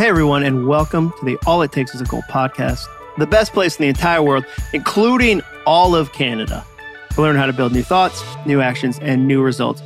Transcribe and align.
Hey, 0.00 0.08
everyone, 0.08 0.44
and 0.44 0.66
welcome 0.66 1.12
to 1.18 1.24
the 1.26 1.36
All 1.46 1.60
It 1.60 1.72
Takes 1.72 1.94
is 1.94 2.00
a 2.00 2.06
Goal 2.06 2.22
podcast, 2.22 2.86
the 3.18 3.26
best 3.26 3.52
place 3.52 3.76
in 3.76 3.82
the 3.82 3.88
entire 3.90 4.22
world, 4.22 4.46
including 4.72 5.42
all 5.66 5.94
of 5.94 6.10
Canada, 6.14 6.64
to 7.10 7.20
learn 7.20 7.36
how 7.36 7.44
to 7.44 7.52
build 7.52 7.74
new 7.74 7.82
thoughts, 7.82 8.24
new 8.46 8.62
actions, 8.62 8.98
and 9.00 9.28
new 9.28 9.42
results. 9.42 9.82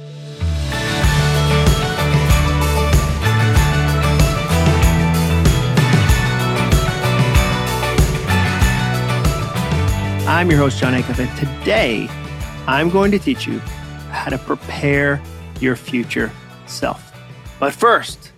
I'm 10.28 10.48
your 10.48 10.60
host, 10.60 10.78
Jon 10.78 10.92
Acuff, 10.92 11.18
and 11.18 11.36
today 11.36 12.06
I'm 12.68 12.88
going 12.88 13.10
to 13.10 13.18
teach 13.18 13.48
you 13.48 13.58
how 14.12 14.30
to 14.30 14.38
prepare 14.38 15.20
your 15.58 15.74
future 15.74 16.30
self. 16.66 17.12
But 17.58 17.72
first, 17.72 18.30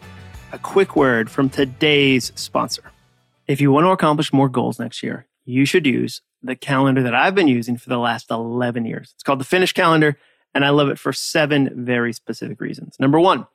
a 0.53 0.59
quick 0.59 0.95
word 0.95 1.31
from 1.31 1.51
today's 1.51 2.33
sponsor. 2.37 2.93
If 3.47 3.61
you 3.61 3.73
want 3.73 3.85
to 3.85 3.91
accomplish 3.91 4.33
more 4.33 4.49
goals 4.49 4.79
next 4.79 5.03
year, 5.03 5.27
you 5.45 5.65
should 5.65 5.87
use 5.87 6.23
the 6.43 6.57
calendar 6.57 7.03
that 7.03 7.15
I've 7.15 7.35
been 7.35 7.49
using 7.49 7.77
for 7.77 7.89
the 7.89 7.99
last 7.99 8.31
11 8.31 8.85
years. 8.85 9.13
It's 9.15 9.23
called 9.23 9.41
the 9.41 9.45
Finish 9.45 9.73
Calendar, 9.73 10.17
and 10.55 10.65
I 10.65 10.71
love 10.71 10.89
it 10.89 10.99
for 10.99 11.13
seven 11.13 11.85
very 11.85 12.13
specific 12.13 12.61
reasons. 12.61 12.97
Number 13.01 13.19
one, 13.19 13.47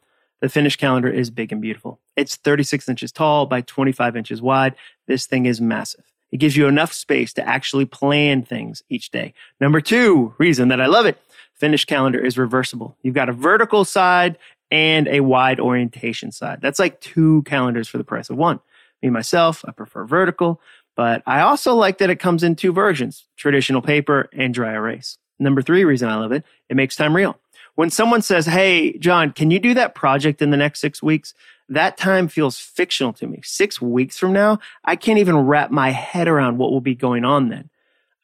the 0.41 0.49
Finish 0.49 0.75
Calendar 0.75 1.09
is 1.09 1.29
big 1.29 1.51
and 1.51 1.61
beautiful. 1.61 1.99
It's 2.17 2.35
36 2.35 2.89
inches 2.89 3.11
tall 3.11 3.45
by 3.45 3.61
25 3.61 4.17
inches 4.17 4.41
wide. 4.41 4.75
This 5.07 5.25
thing 5.25 5.45
is 5.45 5.61
massive. 5.61 6.03
It 6.31 6.37
gives 6.37 6.57
you 6.57 6.67
enough 6.67 6.93
space 6.93 7.33
to 7.33 7.47
actually 7.47 7.85
plan 7.85 8.43
things 8.43 8.83
each 8.89 9.11
day. 9.11 9.33
Number 9.59 9.81
two 9.81 10.33
reason 10.37 10.69
that 10.69 10.81
I 10.81 10.87
love 10.87 11.05
it, 11.05 11.17
Finish 11.53 11.85
Calendar 11.85 12.19
is 12.19 12.37
reversible. 12.37 12.97
You've 13.01 13.15
got 13.15 13.29
a 13.29 13.33
vertical 13.33 13.85
side 13.85 14.37
and 14.71 15.07
a 15.07 15.19
wide 15.19 15.59
orientation 15.59 16.31
side. 16.31 16.59
That's 16.61 16.79
like 16.79 17.01
two 17.01 17.43
calendars 17.43 17.87
for 17.87 17.97
the 17.97 18.03
price 18.03 18.29
of 18.29 18.37
one. 18.37 18.59
Me, 19.03 19.09
myself, 19.09 19.63
I 19.67 19.71
prefer 19.71 20.05
vertical, 20.05 20.61
but 20.95 21.21
I 21.25 21.41
also 21.41 21.75
like 21.75 21.97
that 21.97 22.09
it 22.09 22.17
comes 22.17 22.43
in 22.43 22.55
two 22.55 22.71
versions, 22.71 23.27
traditional 23.35 23.81
paper 23.81 24.29
and 24.33 24.53
dry 24.53 24.73
erase. 24.73 25.17
Number 25.39 25.61
three 25.61 25.83
reason 25.83 26.07
I 26.07 26.15
love 26.15 26.31
it, 26.31 26.45
it 26.69 26.75
makes 26.75 26.95
time 26.95 27.15
real. 27.15 27.37
When 27.75 27.89
someone 27.89 28.21
says, 28.21 28.45
Hey, 28.45 28.97
Jon, 28.97 29.31
can 29.31 29.49
you 29.49 29.59
do 29.59 29.73
that 29.73 29.95
project 29.95 30.41
in 30.41 30.51
the 30.51 30.57
next 30.57 30.79
six 30.79 31.01
weeks? 31.01 31.33
that 31.71 31.95
time 31.95 32.27
feels 32.27 32.59
fictional 32.59 33.13
to 33.13 33.25
me. 33.25 33.39
Six 33.43 33.81
weeks 33.81 34.17
from 34.17 34.33
now, 34.33 34.59
I 34.83 34.97
can't 34.97 35.19
even 35.19 35.37
wrap 35.37 35.71
my 35.71 35.91
head 35.91 36.27
around 36.27 36.57
what 36.57 36.69
will 36.69 36.81
be 36.81 36.95
going 36.95 37.23
on 37.23 37.47
then. 37.47 37.69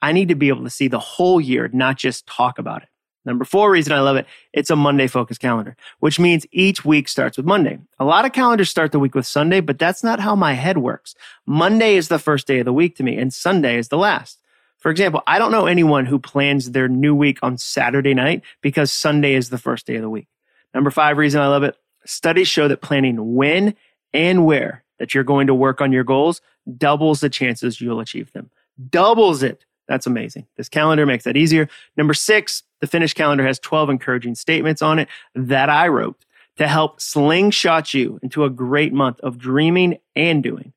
I 0.01 0.11
need 0.11 0.27
to 0.27 0.35
be 0.35 0.49
able 0.49 0.65
to 0.65 0.69
see 0.69 0.89
the 0.89 0.99
whole 0.99 1.39
year, 1.39 1.69
not 1.71 1.97
just 1.97 2.27
talk 2.27 2.59
about 2.59 2.83
it. 2.83 2.89
Number 3.27 3.45
four 3.45 3.69
reason 3.69 3.93
I 3.93 3.99
love 3.99 4.15
it, 4.15 4.25
it's 4.53 4.69
a 4.69 4.75
Monday 4.75 5.05
focused 5.05 5.41
calendar, 5.41 5.75
which 5.99 6.19
means 6.19 6.47
each 6.51 6.83
week 6.83 7.07
starts 7.07 7.37
with 7.37 7.45
Monday. 7.45 7.77
A 7.99 8.05
lot 8.05 8.25
of 8.25 8.31
calendars 8.31 8.69
start 8.69 8.91
the 8.91 8.99
week 8.99 9.13
with 9.13 9.27
Sunday, 9.27 9.59
but 9.59 9.77
that's 9.77 10.03
not 10.03 10.19
how 10.19 10.35
my 10.35 10.53
head 10.53 10.79
works. 10.79 11.13
Monday 11.45 11.95
is 11.95 12.07
the 12.07 12.19
first 12.19 12.47
day 12.47 12.59
of 12.59 12.65
the 12.65 12.73
week 12.73 12.95
to 12.95 13.03
me, 13.03 13.17
and 13.17 13.33
Sunday 13.33 13.77
is 13.77 13.89
the 13.89 13.97
last. 13.97 14.39
For 14.79 14.89
example, 14.89 15.21
I 15.27 15.37
don't 15.37 15.51
know 15.51 15.65
anyone 15.65 16.05
who 16.05 16.17
plans 16.17 16.71
their 16.71 16.87
new 16.87 17.13
week 17.13 17.39
on 17.41 17.57
Saturday 17.57 18.13
night 18.13 18.43
because 18.61 18.91
Sunday 18.91 19.33
is 19.33 19.49
the 19.49 19.57
first 19.57 19.85
day 19.85 19.95
of 19.95 20.01
the 20.01 20.09
week. 20.09 20.27
Number 20.73 20.89
five 20.89 21.17
reason 21.17 21.41
I 21.41 21.47
love 21.47 21.63
it, 21.63 21.75
Studies 22.07 22.47
show 22.47 22.69
that 22.69 22.81
planning 22.81 23.35
when 23.35 23.75
and 24.13 24.45
where 24.45 24.85
that 24.97 25.13
you're 25.13 25.25
going 25.25 25.47
to 25.47 25.53
work 25.53 25.81
on 25.81 25.91
your 25.91 26.05
goals 26.05 26.39
doubles 26.77 27.19
the 27.19 27.29
chances 27.29 27.81
you'll 27.81 27.99
achieve 27.99 28.31
them. 28.31 28.49
Doubles 28.89 29.43
it. 29.43 29.65
That's 29.89 30.07
amazing. 30.07 30.47
This 30.55 30.69
calendar 30.69 31.05
makes 31.05 31.25
that 31.25 31.35
easier. 31.35 31.67
Number 31.97 32.13
six, 32.13 32.63
the 32.81 32.87
Finish 32.87 33.13
calendar 33.13 33.45
has 33.45 33.59
12 33.59 33.89
encouraging 33.89 34.35
statements 34.35 34.81
on 34.81 34.99
it 34.99 35.07
that 35.35 35.69
I 35.69 35.87
wrote 35.87 36.25
to 36.57 36.67
help 36.67 36.99
slingshot 36.99 37.93
you 37.93 38.19
into 38.21 38.43
a 38.43 38.49
great 38.49 38.93
month 38.93 39.19
of 39.21 39.37
dreaming 39.37 39.97
and 40.15 40.43
doing. 40.43 40.73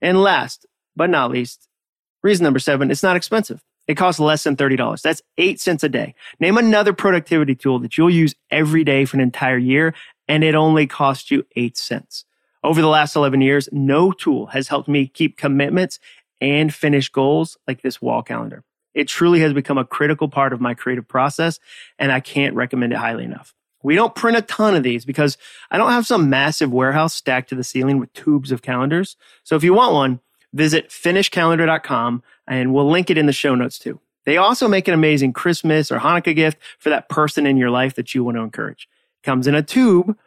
And 0.00 0.22
last 0.22 0.66
but 0.96 1.10
not 1.10 1.30
least, 1.30 1.68
reason 2.22 2.44
number 2.44 2.58
seven, 2.58 2.90
it's 2.90 3.02
not 3.02 3.16
expensive. 3.16 3.62
It 3.86 3.96
costs 3.96 4.20
less 4.20 4.44
than 4.44 4.56
$30. 4.56 5.00
That's 5.00 5.22
eight 5.38 5.60
cents 5.60 5.82
a 5.82 5.88
day. 5.88 6.14
Name 6.40 6.58
another 6.58 6.92
productivity 6.92 7.54
tool 7.54 7.78
that 7.78 7.96
you'll 7.96 8.10
use 8.10 8.34
every 8.50 8.84
day 8.84 9.06
for 9.06 9.16
an 9.16 9.22
entire 9.22 9.56
year 9.56 9.94
and 10.28 10.44
it 10.44 10.54
only 10.54 10.86
costs 10.86 11.30
you 11.30 11.46
eight 11.56 11.76
cents. 11.76 12.24
Over 12.62 12.82
the 12.82 12.88
last 12.88 13.16
11 13.16 13.40
years, 13.40 13.68
no 13.72 14.12
tool 14.12 14.46
has 14.46 14.68
helped 14.68 14.88
me 14.88 15.06
keep 15.06 15.38
commitments 15.38 15.98
and 16.40 16.72
finish 16.72 17.08
goals 17.08 17.56
like 17.66 17.82
this 17.82 18.02
wall 18.02 18.22
calendar. 18.22 18.62
It 18.98 19.06
truly 19.06 19.38
has 19.40 19.52
become 19.52 19.78
a 19.78 19.84
critical 19.84 20.28
part 20.28 20.52
of 20.52 20.60
my 20.60 20.74
creative 20.74 21.06
process, 21.06 21.60
and 22.00 22.10
I 22.10 22.18
can't 22.18 22.56
recommend 22.56 22.92
it 22.92 22.96
highly 22.96 23.22
enough. 23.22 23.54
We 23.80 23.94
don't 23.94 24.12
print 24.12 24.36
a 24.36 24.42
ton 24.42 24.74
of 24.74 24.82
these 24.82 25.04
because 25.04 25.38
I 25.70 25.78
don't 25.78 25.92
have 25.92 26.04
some 26.04 26.28
massive 26.28 26.72
warehouse 26.72 27.14
stacked 27.14 27.50
to 27.50 27.54
the 27.54 27.62
ceiling 27.62 28.00
with 28.00 28.12
tubes 28.12 28.50
of 28.50 28.60
calendars. 28.60 29.16
So 29.44 29.54
if 29.54 29.62
you 29.62 29.72
want 29.72 29.94
one, 29.94 30.20
visit 30.52 30.88
finishcalendar.com 30.88 32.24
and 32.48 32.74
we'll 32.74 32.90
link 32.90 33.08
it 33.08 33.16
in 33.16 33.26
the 33.26 33.32
show 33.32 33.54
notes 33.54 33.78
too. 33.78 34.00
They 34.24 34.36
also 34.36 34.66
make 34.66 34.88
an 34.88 34.94
amazing 34.94 35.32
Christmas 35.32 35.92
or 35.92 36.00
Hanukkah 36.00 36.34
gift 36.34 36.58
for 36.80 36.90
that 36.90 37.08
person 37.08 37.46
in 37.46 37.56
your 37.56 37.70
life 37.70 37.94
that 37.94 38.16
you 38.16 38.24
want 38.24 38.36
to 38.36 38.42
encourage 38.42 38.88
comes 39.22 39.46
in 39.46 39.54
a 39.54 39.62
tube, 39.62 40.18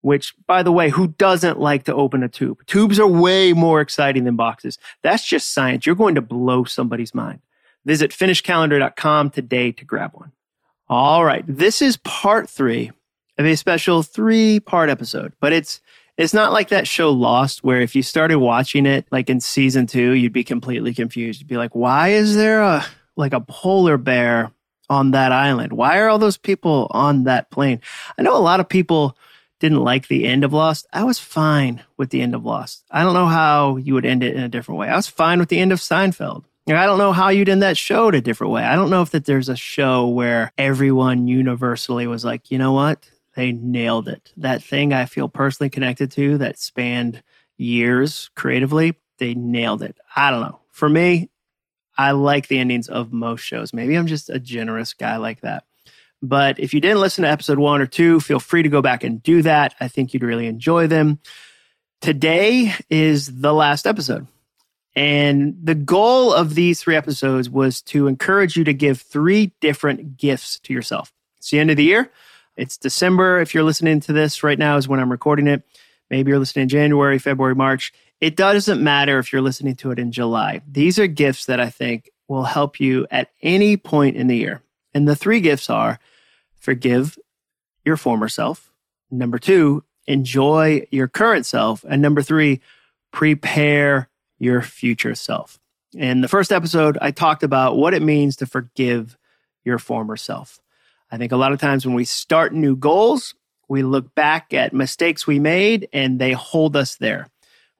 which, 0.00 0.32
by 0.46 0.62
the 0.62 0.72
way, 0.72 0.88
who 0.88 1.08
doesn't 1.08 1.60
like 1.60 1.84
to 1.84 1.94
open 1.94 2.22
a 2.22 2.28
tube? 2.30 2.64
Tubes 2.66 2.98
are 2.98 3.06
way 3.06 3.52
more 3.52 3.82
exciting 3.82 4.24
than 4.24 4.36
boxes. 4.36 4.78
That's 5.02 5.26
just 5.26 5.52
science. 5.52 5.84
You're 5.84 5.94
going 5.94 6.14
to 6.14 6.22
blow 6.22 6.64
somebody's 6.64 7.14
mind. 7.14 7.40
Visit 7.84 8.10
finishcalendar.com 8.10 9.30
today 9.30 9.72
to 9.72 9.84
grab 9.84 10.12
one. 10.14 10.32
All 10.88 11.24
right. 11.24 11.44
This 11.46 11.82
is 11.82 11.96
part 11.98 12.48
three 12.48 12.92
of 13.38 13.46
a 13.46 13.56
special 13.56 14.02
three 14.02 14.60
part 14.60 14.90
episode, 14.90 15.32
but 15.40 15.52
it's, 15.52 15.80
it's 16.16 16.34
not 16.34 16.52
like 16.52 16.68
that 16.68 16.86
show 16.86 17.10
Lost, 17.10 17.64
where 17.64 17.80
if 17.80 17.96
you 17.96 18.02
started 18.02 18.38
watching 18.38 18.86
it 18.86 19.06
like 19.10 19.28
in 19.28 19.40
season 19.40 19.86
two, 19.86 20.12
you'd 20.12 20.32
be 20.32 20.44
completely 20.44 20.94
confused. 20.94 21.40
You'd 21.40 21.48
be 21.48 21.56
like, 21.56 21.74
why 21.74 22.10
is 22.10 22.36
there 22.36 22.60
a, 22.60 22.84
like 23.16 23.32
a 23.32 23.40
polar 23.40 23.96
bear 23.96 24.52
on 24.88 25.10
that 25.12 25.32
island? 25.32 25.72
Why 25.72 25.98
are 25.98 26.08
all 26.08 26.18
those 26.18 26.36
people 26.36 26.86
on 26.90 27.24
that 27.24 27.50
plane? 27.50 27.80
I 28.16 28.22
know 28.22 28.36
a 28.36 28.38
lot 28.38 28.60
of 28.60 28.68
people 28.68 29.16
didn't 29.58 29.82
like 29.82 30.08
the 30.08 30.26
end 30.26 30.44
of 30.44 30.52
Lost. 30.52 30.86
I 30.92 31.04
was 31.04 31.18
fine 31.18 31.82
with 31.96 32.10
the 32.10 32.20
end 32.20 32.34
of 32.34 32.44
Lost. 32.44 32.84
I 32.90 33.02
don't 33.02 33.14
know 33.14 33.26
how 33.26 33.76
you 33.76 33.94
would 33.94 34.06
end 34.06 34.22
it 34.22 34.36
in 34.36 34.42
a 34.42 34.48
different 34.48 34.78
way. 34.78 34.88
I 34.88 34.96
was 34.96 35.08
fine 35.08 35.38
with 35.38 35.48
the 35.48 35.58
end 35.58 35.72
of 35.72 35.80
Seinfeld. 35.80 36.44
I 36.66 36.86
don't 36.86 36.98
know 36.98 37.12
how 37.12 37.28
you'd 37.28 37.48
end 37.48 37.62
that 37.62 37.76
show 37.76 38.08
in 38.08 38.14
a 38.14 38.20
different 38.20 38.52
way. 38.52 38.62
I 38.62 38.74
don't 38.74 38.90
know 38.90 39.02
if 39.02 39.10
that 39.10 39.26
there's 39.26 39.50
a 39.50 39.56
show 39.56 40.08
where 40.08 40.50
everyone 40.56 41.28
universally 41.28 42.06
was 42.06 42.24
like, 42.24 42.50
you 42.50 42.56
know 42.58 42.72
what? 42.72 43.10
They 43.36 43.52
nailed 43.52 44.08
it. 44.08 44.32
That 44.38 44.62
thing 44.62 44.92
I 44.92 45.04
feel 45.04 45.28
personally 45.28 45.68
connected 45.68 46.10
to 46.12 46.38
that 46.38 46.58
spanned 46.58 47.22
years 47.58 48.30
creatively, 48.34 48.94
they 49.18 49.34
nailed 49.34 49.82
it. 49.82 49.96
I 50.16 50.30
don't 50.30 50.40
know. 50.40 50.60
For 50.70 50.88
me, 50.88 51.28
I 51.98 52.12
like 52.12 52.48
the 52.48 52.58
endings 52.58 52.88
of 52.88 53.12
most 53.12 53.42
shows. 53.42 53.74
Maybe 53.74 53.94
I'm 53.94 54.06
just 54.06 54.30
a 54.30 54.38
generous 54.38 54.94
guy 54.94 55.16
like 55.16 55.42
that. 55.42 55.64
But 56.22 56.58
if 56.58 56.72
you 56.72 56.80
didn't 56.80 57.00
listen 57.00 57.22
to 57.24 57.30
episode 57.30 57.58
one 57.58 57.82
or 57.82 57.86
two, 57.86 58.20
feel 58.20 58.40
free 58.40 58.62
to 58.62 58.70
go 58.70 58.80
back 58.80 59.04
and 59.04 59.22
do 59.22 59.42
that. 59.42 59.74
I 59.80 59.88
think 59.88 60.14
you'd 60.14 60.22
really 60.22 60.46
enjoy 60.46 60.86
them. 60.86 61.20
Today 62.00 62.72
is 62.88 63.40
the 63.40 63.52
last 63.52 63.86
episode. 63.86 64.26
And 64.96 65.56
the 65.62 65.74
goal 65.74 66.32
of 66.32 66.54
these 66.54 66.80
three 66.80 66.96
episodes 66.96 67.50
was 67.50 67.82
to 67.82 68.06
encourage 68.06 68.56
you 68.56 68.64
to 68.64 68.72
give 68.74 69.00
three 69.00 69.52
different 69.60 70.16
gifts 70.16 70.60
to 70.60 70.72
yourself. 70.72 71.12
It's 71.38 71.50
the 71.50 71.58
end 71.58 71.70
of 71.70 71.76
the 71.76 71.84
year. 71.84 72.10
It's 72.56 72.76
December. 72.76 73.40
If 73.40 73.54
you're 73.54 73.64
listening 73.64 74.00
to 74.00 74.12
this 74.12 74.42
right 74.44 74.58
now, 74.58 74.76
is 74.76 74.86
when 74.86 75.00
I'm 75.00 75.10
recording 75.10 75.48
it. 75.48 75.62
Maybe 76.10 76.30
you're 76.30 76.38
listening 76.38 76.64
in 76.64 76.68
January, 76.68 77.18
February, 77.18 77.56
March. 77.56 77.92
It 78.20 78.36
doesn't 78.36 78.82
matter 78.82 79.18
if 79.18 79.32
you're 79.32 79.42
listening 79.42 79.74
to 79.76 79.90
it 79.90 79.98
in 79.98 80.12
July. 80.12 80.62
These 80.70 80.98
are 80.98 81.08
gifts 81.08 81.46
that 81.46 81.58
I 81.58 81.70
think 81.70 82.10
will 82.28 82.44
help 82.44 82.78
you 82.78 83.06
at 83.10 83.30
any 83.42 83.76
point 83.76 84.16
in 84.16 84.28
the 84.28 84.36
year. 84.36 84.62
And 84.94 85.08
the 85.08 85.16
three 85.16 85.40
gifts 85.40 85.68
are 85.68 85.98
forgive 86.56 87.18
your 87.84 87.96
former 87.96 88.28
self. 88.28 88.70
Number 89.10 89.38
two, 89.38 89.84
enjoy 90.06 90.86
your 90.90 91.08
current 91.08 91.46
self. 91.46 91.84
And 91.88 92.00
number 92.00 92.22
three, 92.22 92.60
prepare 93.12 94.08
your 94.38 94.62
future 94.62 95.14
self. 95.14 95.58
In 95.94 96.20
the 96.20 96.28
first 96.28 96.52
episode, 96.52 96.98
I 97.00 97.10
talked 97.10 97.42
about 97.42 97.76
what 97.76 97.94
it 97.94 98.02
means 98.02 98.36
to 98.36 98.46
forgive 98.46 99.16
your 99.64 99.78
former 99.78 100.16
self. 100.16 100.60
I 101.10 101.18
think 101.18 101.32
a 101.32 101.36
lot 101.36 101.52
of 101.52 101.60
times 101.60 101.86
when 101.86 101.94
we 101.94 102.04
start 102.04 102.52
new 102.52 102.76
goals, 102.76 103.34
we 103.68 103.82
look 103.82 104.14
back 104.14 104.52
at 104.52 104.72
mistakes 104.72 105.26
we 105.26 105.38
made 105.38 105.88
and 105.92 106.18
they 106.18 106.32
hold 106.32 106.76
us 106.76 106.96
there 106.96 107.28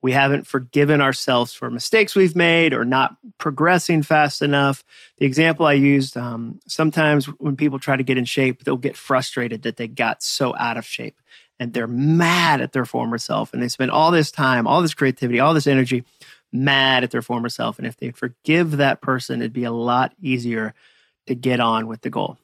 we 0.05 0.13
haven't 0.13 0.47
forgiven 0.47 1.01
ourselves 1.01 1.55
for 1.55 1.71
mistakes 1.71 2.15
we've 2.15 2.37
made 2.37 2.75
or 2.75 2.85
not 2.85 3.17
progressing 3.39 4.03
fast 4.03 4.43
enough. 4.43 4.85
The 5.17 5.25
example 5.25 5.65
I 5.65 5.73
used 5.73 6.15
um, 6.19 6.61
sometimes 6.67 7.25
when 7.25 7.57
people 7.57 7.79
try 7.79 7.97
to 7.97 8.03
get 8.03 8.19
in 8.19 8.27
shape, 8.27 8.65
they'll 8.65 8.77
get 8.77 8.99
frustrated 8.99 9.63
that 9.63 9.79
they 9.79 9.89
got 9.89 10.23
so 10.23 10.55
out 10.59 10.77
of 10.77 10.85
shape 10.85 11.23
and 11.59 11.73
they're 11.73 11.87
mad 11.87 12.61
at 12.61 12.73
their 12.73 12.85
former 12.85 13.17
self 13.17 13.55
and 13.55 13.63
they 13.63 13.69
spend 13.69 13.91
all 13.91 14.11
this 14.11 14.31
time, 14.31 14.67
all 14.67 14.83
this 14.83 14.93
creativity, 14.93 15.41
all 15.41 15.55
this 15.55 15.67
energy 15.67 16.05
mad 16.55 17.03
at 17.05 17.11
their 17.11 17.21
former 17.21 17.49
self. 17.49 17.79
And 17.79 17.87
if 17.87 17.97
they 17.97 18.13
forgive 18.13 18.79
that 18.79 19.03
person, 19.03 19.43
it'd 19.43 19.53
be 19.53 19.65
a 19.65 19.73
lot 19.73 20.15
easier 20.23 20.73
to 21.27 21.35
get 21.35 21.61
on 21.61 21.87
with 21.87 22.03
the 22.03 22.11
goal. 22.11 22.39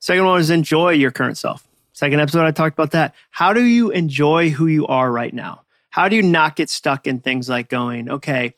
Second 0.00 0.26
one 0.26 0.40
is 0.40 0.50
enjoy 0.50 0.90
your 0.90 1.10
current 1.10 1.38
self. 1.38 1.66
Second 1.92 2.20
episode, 2.20 2.44
I 2.44 2.50
talked 2.50 2.76
about 2.76 2.90
that. 2.90 3.14
How 3.30 3.52
do 3.52 3.62
you 3.62 3.90
enjoy 3.90 4.50
who 4.50 4.66
you 4.66 4.86
are 4.88 5.10
right 5.10 5.32
now? 5.32 5.62
How 5.90 6.08
do 6.08 6.16
you 6.16 6.22
not 6.22 6.56
get 6.56 6.68
stuck 6.68 7.06
in 7.06 7.20
things 7.20 7.48
like 7.48 7.68
going, 7.68 8.10
okay, 8.10 8.54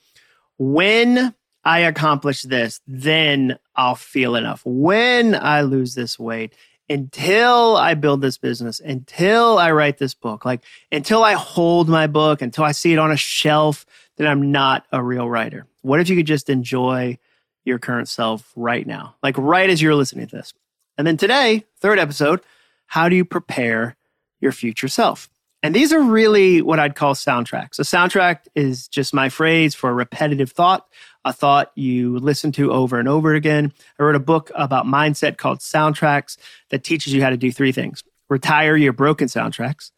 when 0.58 1.34
I 1.62 1.80
accomplish 1.80 2.42
this, 2.42 2.80
then 2.86 3.58
I'll 3.74 3.94
feel 3.94 4.36
enough. 4.36 4.62
When 4.64 5.34
I 5.34 5.60
lose 5.60 5.94
this 5.94 6.18
weight, 6.18 6.54
until 6.88 7.76
I 7.76 7.94
build 7.94 8.20
this 8.20 8.38
business, 8.38 8.80
until 8.80 9.58
I 9.58 9.72
write 9.72 9.98
this 9.98 10.14
book, 10.14 10.44
like 10.44 10.62
until 10.92 11.24
I 11.24 11.32
hold 11.32 11.88
my 11.88 12.06
book, 12.06 12.42
until 12.42 12.64
I 12.64 12.72
see 12.72 12.92
it 12.92 12.98
on 12.98 13.10
a 13.10 13.16
shelf, 13.16 13.86
then 14.16 14.26
I'm 14.26 14.52
not 14.52 14.84
a 14.92 15.02
real 15.02 15.28
writer. 15.28 15.66
What 15.82 16.00
if 16.00 16.08
you 16.08 16.16
could 16.16 16.26
just 16.26 16.48
enjoy 16.48 17.18
your 17.64 17.78
current 17.78 18.08
self 18.08 18.52
right 18.56 18.86
now, 18.86 19.16
like 19.22 19.36
right 19.38 19.68
as 19.68 19.82
you're 19.82 19.94
listening 19.94 20.26
to 20.28 20.36
this? 20.36 20.54
And 20.96 21.06
then 21.06 21.16
today, 21.16 21.64
third 21.78 21.98
episode, 21.98 22.40
how 22.86 23.08
do 23.08 23.16
you 23.16 23.24
prepare 23.24 23.96
your 24.40 24.52
future 24.52 24.88
self? 24.88 25.28
And 25.62 25.74
these 25.74 25.92
are 25.92 26.00
really 26.00 26.62
what 26.62 26.78
I'd 26.78 26.94
call 26.94 27.14
soundtracks. 27.14 27.78
A 27.78 27.82
soundtrack 27.82 28.40
is 28.54 28.86
just 28.88 29.12
my 29.12 29.28
phrase 29.28 29.74
for 29.74 29.90
a 29.90 29.94
repetitive 29.94 30.52
thought, 30.52 30.86
a 31.26 31.32
thought 31.32 31.72
you 31.74 32.18
listen 32.20 32.52
to 32.52 32.72
over 32.72 33.00
and 33.00 33.08
over 33.08 33.34
again. 33.34 33.72
I 33.98 34.04
wrote 34.04 34.14
a 34.14 34.20
book 34.20 34.52
about 34.54 34.86
mindset 34.86 35.36
called 35.36 35.58
Soundtracks 35.58 36.38
that 36.70 36.84
teaches 36.84 37.12
you 37.12 37.20
how 37.20 37.30
to 37.30 37.36
do 37.36 37.52
three 37.52 37.72
things 37.72 38.02
retire 38.28 38.76
your 38.76 38.92
broken 38.92 39.28
soundtracks, 39.28 39.90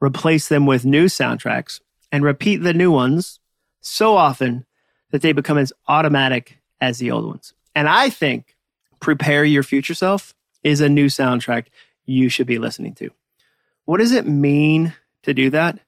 replace 0.00 0.48
them 0.48 0.66
with 0.66 0.84
new 0.84 1.06
soundtracks, 1.06 1.80
and 2.12 2.22
repeat 2.22 2.58
the 2.58 2.72
new 2.72 2.90
ones 2.90 3.40
so 3.80 4.16
often 4.16 4.64
that 5.10 5.22
they 5.22 5.32
become 5.32 5.58
as 5.58 5.72
automatic 5.88 6.58
as 6.80 6.98
the 6.98 7.10
old 7.10 7.26
ones. 7.26 7.54
And 7.74 7.88
I 7.88 8.10
think 8.10 8.54
Prepare 9.00 9.44
Your 9.44 9.62
Future 9.62 9.94
Self 9.94 10.34
is 10.62 10.80
a 10.80 10.88
new 10.88 11.06
soundtrack 11.06 11.66
you 12.04 12.28
should 12.28 12.46
be 12.46 12.58
listening 12.58 12.94
to. 12.94 13.10
What 13.86 13.98
does 13.98 14.12
it 14.12 14.26
mean 14.26 14.94
to 15.22 15.32
do 15.32 15.50
that? 15.50 15.78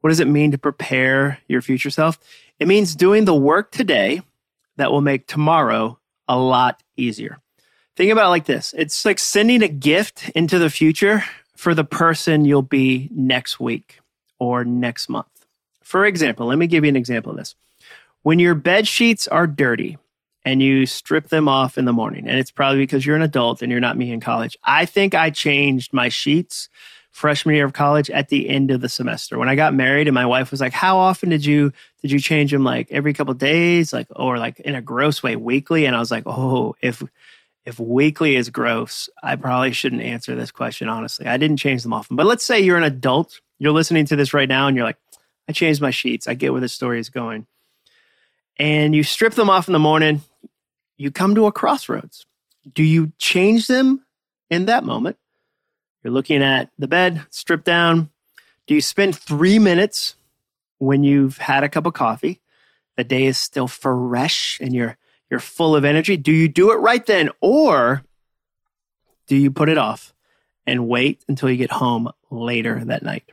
What 0.00 0.10
does 0.10 0.20
it 0.20 0.28
mean 0.28 0.50
to 0.52 0.58
prepare 0.58 1.38
your 1.46 1.62
future 1.62 1.90
self? 1.90 2.18
It 2.58 2.68
means 2.68 2.96
doing 2.96 3.26
the 3.26 3.34
work 3.34 3.70
today 3.70 4.22
that 4.76 4.90
will 4.90 5.00
make 5.00 5.26
tomorrow 5.26 5.98
a 6.28 6.38
lot 6.38 6.82
easier. 6.96 7.38
Think 7.96 8.12
about 8.12 8.26
it 8.26 8.30
like 8.30 8.46
this 8.46 8.72
it's 8.76 9.04
like 9.04 9.18
sending 9.18 9.62
a 9.62 9.68
gift 9.68 10.30
into 10.30 10.58
the 10.58 10.70
future 10.70 11.24
for 11.56 11.74
the 11.74 11.84
person 11.84 12.44
you'll 12.44 12.62
be 12.62 13.08
next 13.12 13.60
week 13.60 14.00
or 14.38 14.64
next 14.64 15.08
month. 15.08 15.26
For 15.82 16.06
example, 16.06 16.46
let 16.46 16.58
me 16.58 16.66
give 16.66 16.84
you 16.84 16.88
an 16.88 16.96
example 16.96 17.32
of 17.32 17.38
this. 17.38 17.54
When 18.22 18.38
your 18.38 18.54
bed 18.54 18.86
sheets 18.86 19.28
are 19.28 19.46
dirty 19.46 19.98
and 20.44 20.62
you 20.62 20.86
strip 20.86 21.28
them 21.28 21.48
off 21.48 21.76
in 21.76 21.84
the 21.84 21.92
morning, 21.92 22.28
and 22.28 22.38
it's 22.38 22.50
probably 22.50 22.78
because 22.78 23.04
you're 23.04 23.16
an 23.16 23.22
adult 23.22 23.60
and 23.60 23.70
you're 23.70 23.80
not 23.80 23.96
me 23.96 24.10
in 24.10 24.20
college. 24.20 24.56
I 24.64 24.86
think 24.86 25.14
I 25.14 25.30
changed 25.30 25.92
my 25.92 26.08
sheets 26.08 26.68
freshman 27.10 27.54
year 27.54 27.64
of 27.64 27.72
college 27.72 28.08
at 28.10 28.28
the 28.28 28.48
end 28.48 28.70
of 28.70 28.80
the 28.80 28.88
semester. 28.88 29.38
When 29.38 29.48
i 29.48 29.54
got 29.54 29.74
married 29.74 30.08
and 30.08 30.14
my 30.14 30.26
wife 30.26 30.50
was 30.50 30.60
like 30.60 30.72
how 30.72 30.98
often 30.98 31.28
did 31.28 31.44
you 31.44 31.72
did 32.02 32.10
you 32.10 32.20
change 32.20 32.50
them? 32.52 32.64
Like 32.64 32.90
every 32.90 33.12
couple 33.12 33.34
days? 33.34 33.92
Like 33.92 34.06
or 34.14 34.38
like 34.38 34.60
in 34.60 34.74
a 34.74 34.82
gross 34.82 35.22
way 35.22 35.36
weekly? 35.36 35.86
And 35.86 35.96
i 35.96 35.98
was 35.98 36.10
like 36.10 36.24
oh 36.26 36.76
if 36.80 37.02
if 37.66 37.78
weekly 37.78 38.36
is 38.36 38.48
gross 38.48 39.10
i 39.22 39.36
probably 39.36 39.72
shouldn't 39.72 40.02
answer 40.02 40.34
this 40.34 40.50
question 40.50 40.88
honestly. 40.88 41.26
I 41.26 41.36
didn't 41.36 41.58
change 41.58 41.82
them 41.82 41.92
often. 41.92 42.16
But 42.16 42.26
let's 42.26 42.44
say 42.44 42.60
you're 42.60 42.78
an 42.78 42.84
adult 42.84 43.40
you're 43.58 43.72
listening 43.72 44.06
to 44.06 44.16
this 44.16 44.32
right 44.32 44.48
now 44.48 44.66
and 44.66 44.76
you're 44.76 44.86
like 44.86 44.98
i 45.48 45.52
changed 45.52 45.80
my 45.80 45.90
sheets. 45.90 46.28
I 46.28 46.34
get 46.34 46.52
where 46.52 46.60
the 46.60 46.68
story 46.68 47.00
is 47.00 47.10
going. 47.10 47.46
And 48.58 48.94
you 48.94 49.02
strip 49.02 49.34
them 49.34 49.50
off 49.50 49.68
in 49.68 49.72
the 49.72 49.78
morning 49.78 50.22
you 51.00 51.10
come 51.10 51.34
to 51.34 51.46
a 51.46 51.52
crossroads. 51.52 52.26
Do 52.74 52.82
you 52.82 53.10
change 53.16 53.68
them 53.68 54.04
in 54.50 54.66
that 54.66 54.84
moment 54.84 55.16
you're 56.02 56.12
looking 56.12 56.42
at 56.42 56.70
the 56.78 56.88
bed, 56.88 57.24
stripped 57.30 57.64
down. 57.64 58.10
Do 58.66 58.74
you 58.74 58.80
spend 58.80 59.16
three 59.16 59.58
minutes 59.58 60.16
when 60.78 61.04
you've 61.04 61.38
had 61.38 61.64
a 61.64 61.68
cup 61.68 61.86
of 61.86 61.94
coffee? 61.94 62.40
The 62.96 63.04
day 63.04 63.26
is 63.26 63.38
still 63.38 63.68
fresh 63.68 64.58
and 64.60 64.74
you're 64.74 64.96
you're 65.30 65.40
full 65.40 65.76
of 65.76 65.84
energy. 65.84 66.16
Do 66.16 66.32
you 66.32 66.48
do 66.48 66.72
it 66.72 66.76
right 66.76 67.04
then, 67.06 67.30
or 67.40 68.02
do 69.28 69.36
you 69.36 69.50
put 69.50 69.68
it 69.68 69.78
off 69.78 70.12
and 70.66 70.88
wait 70.88 71.24
until 71.28 71.48
you 71.48 71.56
get 71.56 71.70
home 71.70 72.10
later 72.30 72.84
that 72.84 73.04
night? 73.04 73.30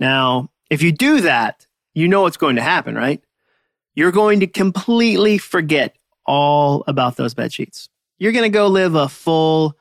Now, 0.00 0.50
if 0.68 0.82
you 0.82 0.90
do 0.90 1.20
that, 1.20 1.66
you 1.94 2.08
know 2.08 2.22
what's 2.22 2.36
going 2.36 2.56
to 2.56 2.62
happen, 2.62 2.96
right? 2.96 3.22
You're 3.94 4.12
going 4.12 4.40
to 4.40 4.48
completely 4.48 5.38
forget 5.38 5.96
all 6.26 6.82
about 6.86 7.16
those 7.16 7.34
bed 7.34 7.52
sheets. 7.52 7.88
You're 8.18 8.32
going 8.32 8.50
to 8.50 8.56
go 8.56 8.66
live 8.66 8.96
a 8.96 9.08
full, 9.08 9.76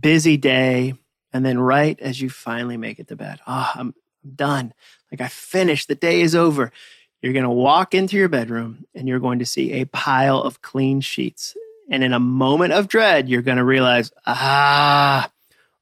busy 0.00 0.36
day 0.36 0.94
and 1.32 1.44
then 1.44 1.58
right 1.58 1.98
as 2.00 2.20
you 2.20 2.30
finally 2.30 2.76
make 2.76 2.98
it 2.98 3.08
to 3.08 3.16
bed, 3.16 3.40
ah, 3.46 3.72
oh, 3.74 3.80
I'm, 3.80 3.94
done. 4.34 4.72
Like 5.10 5.20
I 5.20 5.28
finished, 5.28 5.88
the 5.88 5.94
day 5.94 6.20
is 6.20 6.34
over. 6.34 6.72
You're 7.20 7.32
going 7.32 7.44
to 7.44 7.50
walk 7.50 7.94
into 7.94 8.16
your 8.16 8.28
bedroom 8.28 8.84
and 8.94 9.06
you're 9.06 9.20
going 9.20 9.38
to 9.38 9.46
see 9.46 9.72
a 9.72 9.86
pile 9.86 10.40
of 10.40 10.62
clean 10.62 11.00
sheets. 11.00 11.56
And 11.90 12.02
in 12.02 12.12
a 12.12 12.20
moment 12.20 12.72
of 12.72 12.88
dread, 12.88 13.28
you're 13.28 13.42
going 13.42 13.58
to 13.58 13.64
realize, 13.64 14.12
ah, 14.26 15.30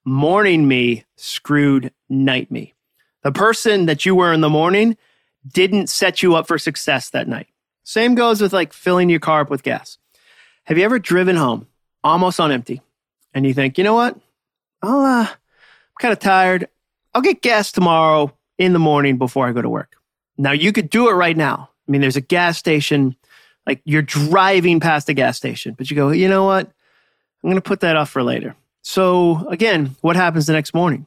morning 0.05 0.67
me 0.67 1.05
screwed 1.17 1.93
night 2.09 2.51
me. 2.51 2.75
The 3.23 3.33
person 3.33 3.87
that 3.87 4.05
you 4.07 4.15
were 4.15 4.33
in 4.33 4.41
the 4.41 4.49
morning 4.49 4.97
didn't 5.47 5.89
set 5.89 6.23
you 6.23 6.35
up 6.35 6.47
for 6.47 6.59
success 6.59 7.11
that 7.11 7.29
night. 7.29 7.49
Same 7.85 8.15
goes 8.15 8.41
with 8.41 8.53
like 8.53 8.73
filling 8.73 9.09
your 9.09 9.21
car 9.21 9.43
up 9.43 9.51
with 9.51 9.63
gas. 9.63 9.99
Have 10.65 10.79
you 10.79 10.85
ever 10.85 10.99
driven 10.99 11.37
home 11.37 11.67
almost 12.05 12.41
on 12.41 12.53
empty 12.53 12.81
and 13.35 13.47
you 13.47 13.55
think, 13.55 13.79
you 13.79 13.85
know 13.85 13.95
what? 13.95 14.19
I'll, 14.83 15.01
uh, 15.01 15.29
kind 16.01 16.13
of 16.13 16.19
tired. 16.19 16.67
I'll 17.15 17.23
get 17.23 17.43
gas 17.43 17.71
tomorrow 17.71 18.37
in 18.59 18.73
the 18.73 18.79
morning 18.79 19.19
before 19.19 19.47
I 19.47 19.53
go 19.53 19.63
to 19.63 19.69
work. 19.69 19.97
Now 20.37 20.53
you 20.53 20.73
could 20.73 20.91
do 20.91 21.09
it 21.09 21.13
right 21.13 21.37
now. 21.37 21.71
I 21.87 21.91
mean, 21.91 22.01
there's 22.01 22.17
a 22.17 22.21
gas 22.21 22.59
station, 22.59 23.17
like 23.67 23.81
you're 23.85 24.03
driving 24.03 24.81
past 24.81 25.09
a 25.09 25.15
gas 25.15 25.37
station, 25.37 25.75
but 25.77 25.91
you 25.91 25.97
go, 25.97 26.11
you 26.11 26.29
know 26.29 26.45
what? 26.45 26.67
I'm 26.67 27.51
going 27.51 27.57
to 27.57 27.61
put 27.61 27.81
that 27.81 27.97
off 27.97 28.11
for 28.11 28.23
later. 28.23 28.55
So 28.83 29.47
again, 29.49 29.97
what 30.01 30.17
happens 30.17 30.47
the 30.47 30.53
next 30.53 30.75
morning? 30.75 31.07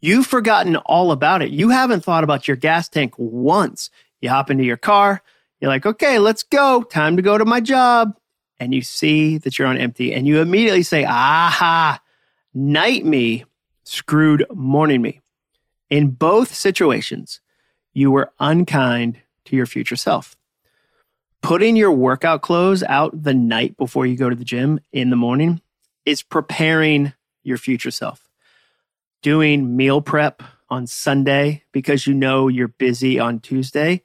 You've 0.00 0.26
forgotten 0.26 0.76
all 0.76 1.12
about 1.12 1.42
it. 1.42 1.50
You 1.50 1.70
haven't 1.70 2.04
thought 2.04 2.24
about 2.24 2.48
your 2.48 2.56
gas 2.56 2.88
tank 2.88 3.14
once. 3.16 3.90
You 4.20 4.28
hop 4.28 4.50
into 4.50 4.64
your 4.64 4.76
car. 4.76 5.22
You're 5.60 5.70
like, 5.70 5.86
okay, 5.86 6.18
let's 6.18 6.42
go. 6.42 6.82
Time 6.82 7.16
to 7.16 7.22
go 7.22 7.38
to 7.38 7.44
my 7.44 7.60
job. 7.60 8.16
And 8.58 8.74
you 8.74 8.82
see 8.82 9.38
that 9.38 9.58
you're 9.58 9.68
on 9.68 9.78
empty 9.78 10.12
and 10.12 10.26
you 10.26 10.40
immediately 10.40 10.82
say, 10.82 11.04
aha, 11.04 12.00
night 12.54 13.04
me 13.04 13.44
screwed 13.92 14.46
morning 14.54 15.02
me. 15.02 15.20
In 15.90 16.08
both 16.08 16.54
situations, 16.54 17.40
you 17.92 18.10
were 18.10 18.32
unkind 18.40 19.20
to 19.44 19.54
your 19.54 19.66
future 19.66 19.96
self. 19.96 20.34
Putting 21.42 21.76
your 21.76 21.92
workout 21.92 22.40
clothes 22.40 22.82
out 22.84 23.22
the 23.22 23.34
night 23.34 23.76
before 23.76 24.06
you 24.06 24.16
go 24.16 24.30
to 24.30 24.36
the 24.36 24.44
gym 24.44 24.80
in 24.92 25.10
the 25.10 25.16
morning 25.16 25.60
is 26.06 26.22
preparing 26.22 27.12
your 27.42 27.58
future 27.58 27.90
self. 27.90 28.30
Doing 29.22 29.76
meal 29.76 30.00
prep 30.00 30.42
on 30.70 30.86
Sunday 30.86 31.64
because 31.72 32.06
you 32.06 32.14
know 32.14 32.48
you're 32.48 32.68
busy 32.68 33.18
on 33.18 33.40
Tuesday 33.40 34.00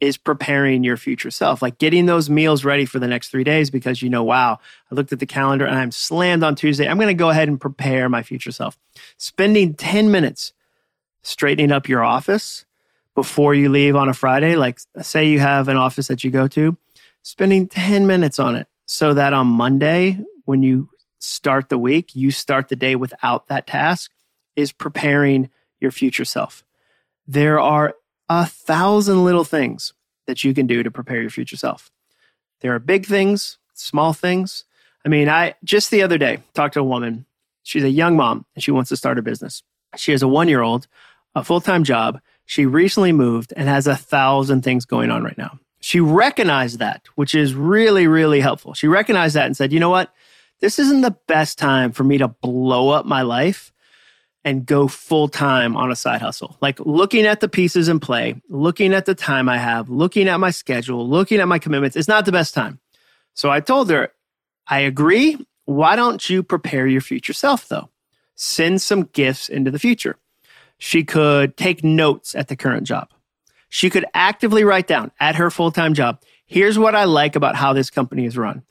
is 0.00 0.16
preparing 0.16 0.84
your 0.84 0.96
future 0.96 1.30
self, 1.30 1.62
like 1.62 1.78
getting 1.78 2.06
those 2.06 2.28
meals 2.28 2.64
ready 2.64 2.84
for 2.84 2.98
the 2.98 3.06
next 3.06 3.30
three 3.30 3.44
days 3.44 3.70
because 3.70 4.02
you 4.02 4.10
know, 4.10 4.22
wow, 4.22 4.58
I 4.90 4.94
looked 4.94 5.12
at 5.12 5.20
the 5.20 5.26
calendar 5.26 5.64
and 5.64 5.76
I'm 5.76 5.90
slammed 5.90 6.42
on 6.42 6.54
Tuesday. 6.54 6.86
I'm 6.86 6.98
going 6.98 7.08
to 7.08 7.14
go 7.14 7.30
ahead 7.30 7.48
and 7.48 7.60
prepare 7.60 8.08
my 8.08 8.22
future 8.22 8.52
self. 8.52 8.76
Spending 9.16 9.74
10 9.74 10.10
minutes 10.10 10.52
straightening 11.22 11.72
up 11.72 11.88
your 11.88 12.04
office 12.04 12.66
before 13.14 13.54
you 13.54 13.68
leave 13.68 13.96
on 13.96 14.08
a 14.08 14.14
Friday, 14.14 14.54
like 14.54 14.78
say 15.00 15.28
you 15.28 15.40
have 15.40 15.68
an 15.68 15.76
office 15.76 16.08
that 16.08 16.22
you 16.22 16.30
go 16.30 16.46
to, 16.48 16.76
spending 17.22 17.66
10 17.66 18.06
minutes 18.06 18.38
on 18.38 18.54
it 18.54 18.68
so 18.84 19.14
that 19.14 19.32
on 19.32 19.46
Monday, 19.46 20.18
when 20.44 20.62
you 20.62 20.88
start 21.18 21.68
the 21.68 21.78
week, 21.78 22.14
you 22.14 22.30
start 22.30 22.68
the 22.68 22.76
day 22.76 22.94
without 22.94 23.48
that 23.48 23.66
task 23.66 24.12
is 24.54 24.72
preparing 24.72 25.50
your 25.80 25.90
future 25.90 26.24
self. 26.24 26.64
There 27.26 27.58
are 27.58 27.94
a 28.28 28.46
thousand 28.46 29.24
little 29.24 29.44
things 29.44 29.92
that 30.26 30.44
you 30.44 30.54
can 30.54 30.66
do 30.66 30.82
to 30.82 30.90
prepare 30.90 31.20
your 31.20 31.30
future 31.30 31.56
self. 31.56 31.90
There 32.60 32.74
are 32.74 32.78
big 32.78 33.06
things, 33.06 33.58
small 33.74 34.12
things. 34.12 34.64
I 35.04 35.08
mean, 35.08 35.28
I 35.28 35.54
just 35.62 35.90
the 35.90 36.02
other 36.02 36.18
day 36.18 36.38
talked 36.54 36.74
to 36.74 36.80
a 36.80 36.84
woman. 36.84 37.26
She's 37.62 37.84
a 37.84 37.90
young 37.90 38.16
mom 38.16 38.44
and 38.54 38.62
she 38.62 38.70
wants 38.70 38.88
to 38.88 38.96
start 38.96 39.18
a 39.18 39.22
business. 39.22 39.62
She 39.96 40.12
has 40.12 40.22
a 40.22 40.28
one 40.28 40.48
year 40.48 40.62
old, 40.62 40.88
a 41.34 41.44
full 41.44 41.60
time 41.60 41.84
job. 41.84 42.20
She 42.44 42.66
recently 42.66 43.12
moved 43.12 43.52
and 43.56 43.68
has 43.68 43.86
a 43.86 43.96
thousand 43.96 44.62
things 44.62 44.84
going 44.84 45.10
on 45.10 45.22
right 45.22 45.38
now. 45.38 45.58
She 45.80 46.00
recognized 46.00 46.78
that, 46.78 47.02
which 47.14 47.34
is 47.34 47.54
really, 47.54 48.06
really 48.06 48.40
helpful. 48.40 48.74
She 48.74 48.88
recognized 48.88 49.36
that 49.36 49.46
and 49.46 49.56
said, 49.56 49.72
you 49.72 49.80
know 49.80 49.90
what? 49.90 50.12
This 50.60 50.78
isn't 50.78 51.02
the 51.02 51.16
best 51.28 51.58
time 51.58 51.92
for 51.92 52.02
me 52.02 52.18
to 52.18 52.28
blow 52.28 52.88
up 52.88 53.04
my 53.04 53.22
life 53.22 53.72
and 54.46 54.64
go 54.64 54.86
full 54.86 55.26
time 55.26 55.76
on 55.76 55.90
a 55.90 55.96
side 55.96 56.22
hustle. 56.22 56.56
Like 56.60 56.78
looking 56.78 57.26
at 57.26 57.40
the 57.40 57.48
pieces 57.48 57.88
in 57.88 57.98
play, 57.98 58.40
looking 58.48 58.94
at 58.94 59.04
the 59.04 59.14
time 59.14 59.48
I 59.48 59.58
have, 59.58 59.90
looking 59.90 60.28
at 60.28 60.38
my 60.38 60.50
schedule, 60.50 61.06
looking 61.06 61.40
at 61.40 61.48
my 61.48 61.58
commitments, 61.58 61.96
it's 61.96 62.06
not 62.06 62.24
the 62.26 62.32
best 62.32 62.54
time. 62.54 62.78
So 63.34 63.50
I 63.50 63.58
told 63.58 63.90
her, 63.90 64.12
I 64.68 64.80
agree. 64.80 65.36
Why 65.64 65.96
don't 65.96 66.30
you 66.30 66.44
prepare 66.44 66.86
your 66.86 67.00
future 67.00 67.32
self 67.32 67.66
though? 67.66 67.90
Send 68.36 68.80
some 68.80 69.10
gifts 69.12 69.48
into 69.48 69.72
the 69.72 69.80
future. 69.80 70.16
She 70.78 71.02
could 71.02 71.56
take 71.56 71.82
notes 71.82 72.36
at 72.36 72.46
the 72.46 72.56
current 72.56 72.86
job. 72.86 73.10
She 73.68 73.90
could 73.90 74.06
actively 74.14 74.62
write 74.62 74.86
down 74.86 75.10
at 75.18 75.34
her 75.34 75.50
full 75.50 75.72
time 75.72 75.92
job, 75.92 76.22
here's 76.46 76.78
what 76.78 76.94
I 76.94 77.02
like 77.02 77.34
about 77.34 77.56
how 77.56 77.72
this 77.72 77.90
company 77.90 78.26
is 78.26 78.38
run. 78.38 78.62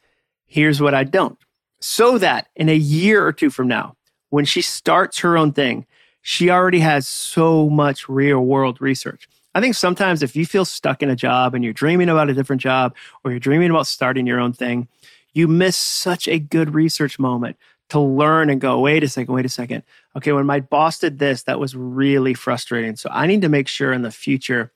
Here's 0.46 0.80
what 0.80 0.94
I 0.94 1.04
don't. 1.04 1.38
So 1.82 2.18
that 2.20 2.48
in 2.56 2.70
a 2.70 2.76
year 2.76 3.28
or 3.28 3.34
two 3.34 3.50
from 3.50 3.68
now, 3.68 3.98
when 4.30 4.46
she 4.46 4.62
starts 4.62 5.20
her 5.20 5.38
own 5.38 5.52
thing, 5.54 5.86
she 6.22 6.50
already 6.50 6.80
has 6.80 7.08
so 7.08 7.70
much 7.70 8.10
real 8.10 8.40
world 8.40 8.82
research. 8.82 9.28
I 9.54 9.62
think 9.62 9.76
sometimes 9.76 10.22
if 10.22 10.36
you 10.36 10.46
feel 10.46 10.66
stuck 10.66 11.02
in 11.02 11.10
a 11.10 11.16
job 11.16 11.54
and 11.54 11.64
you're 11.64 11.72
dreaming 11.72 12.10
about 12.10 12.30
a 12.30 12.34
different 12.34 12.62
job 12.62 12.94
or 13.24 13.32
you're 13.32 13.40
dreaming 13.40 13.70
about 13.70 13.88
starting 13.88 14.28
your 14.28 14.40
own 14.40 14.52
thing, 14.52 14.88
you 15.34 15.48
miss 15.48 15.78
such 15.78 16.28
a 16.28 16.40
good 16.40 16.74
research 16.74 17.20
moment 17.20 17.58
to 17.90 18.00
learn 18.00 18.50
and 18.50 18.60
go, 18.60 18.80
wait 18.80 19.04
a 19.04 19.08
second, 19.08 19.34
wait 19.34 19.46
a 19.46 19.50
second. 19.50 19.84
Okay, 20.16 20.32
when 20.32 20.46
my 20.46 20.60
boss 20.60 21.00
did 21.00 21.20
this, 21.20 21.44
that 21.44 21.60
was 21.60 21.76
really 21.76 22.34
frustrating. 22.34 22.96
So 22.96 23.10
I 23.12 23.28
need 23.28 23.42
to 23.44 23.50
make 23.50 23.68
sure 23.68 23.94
in 23.94 24.02
the 24.02 24.12
future 24.12 24.72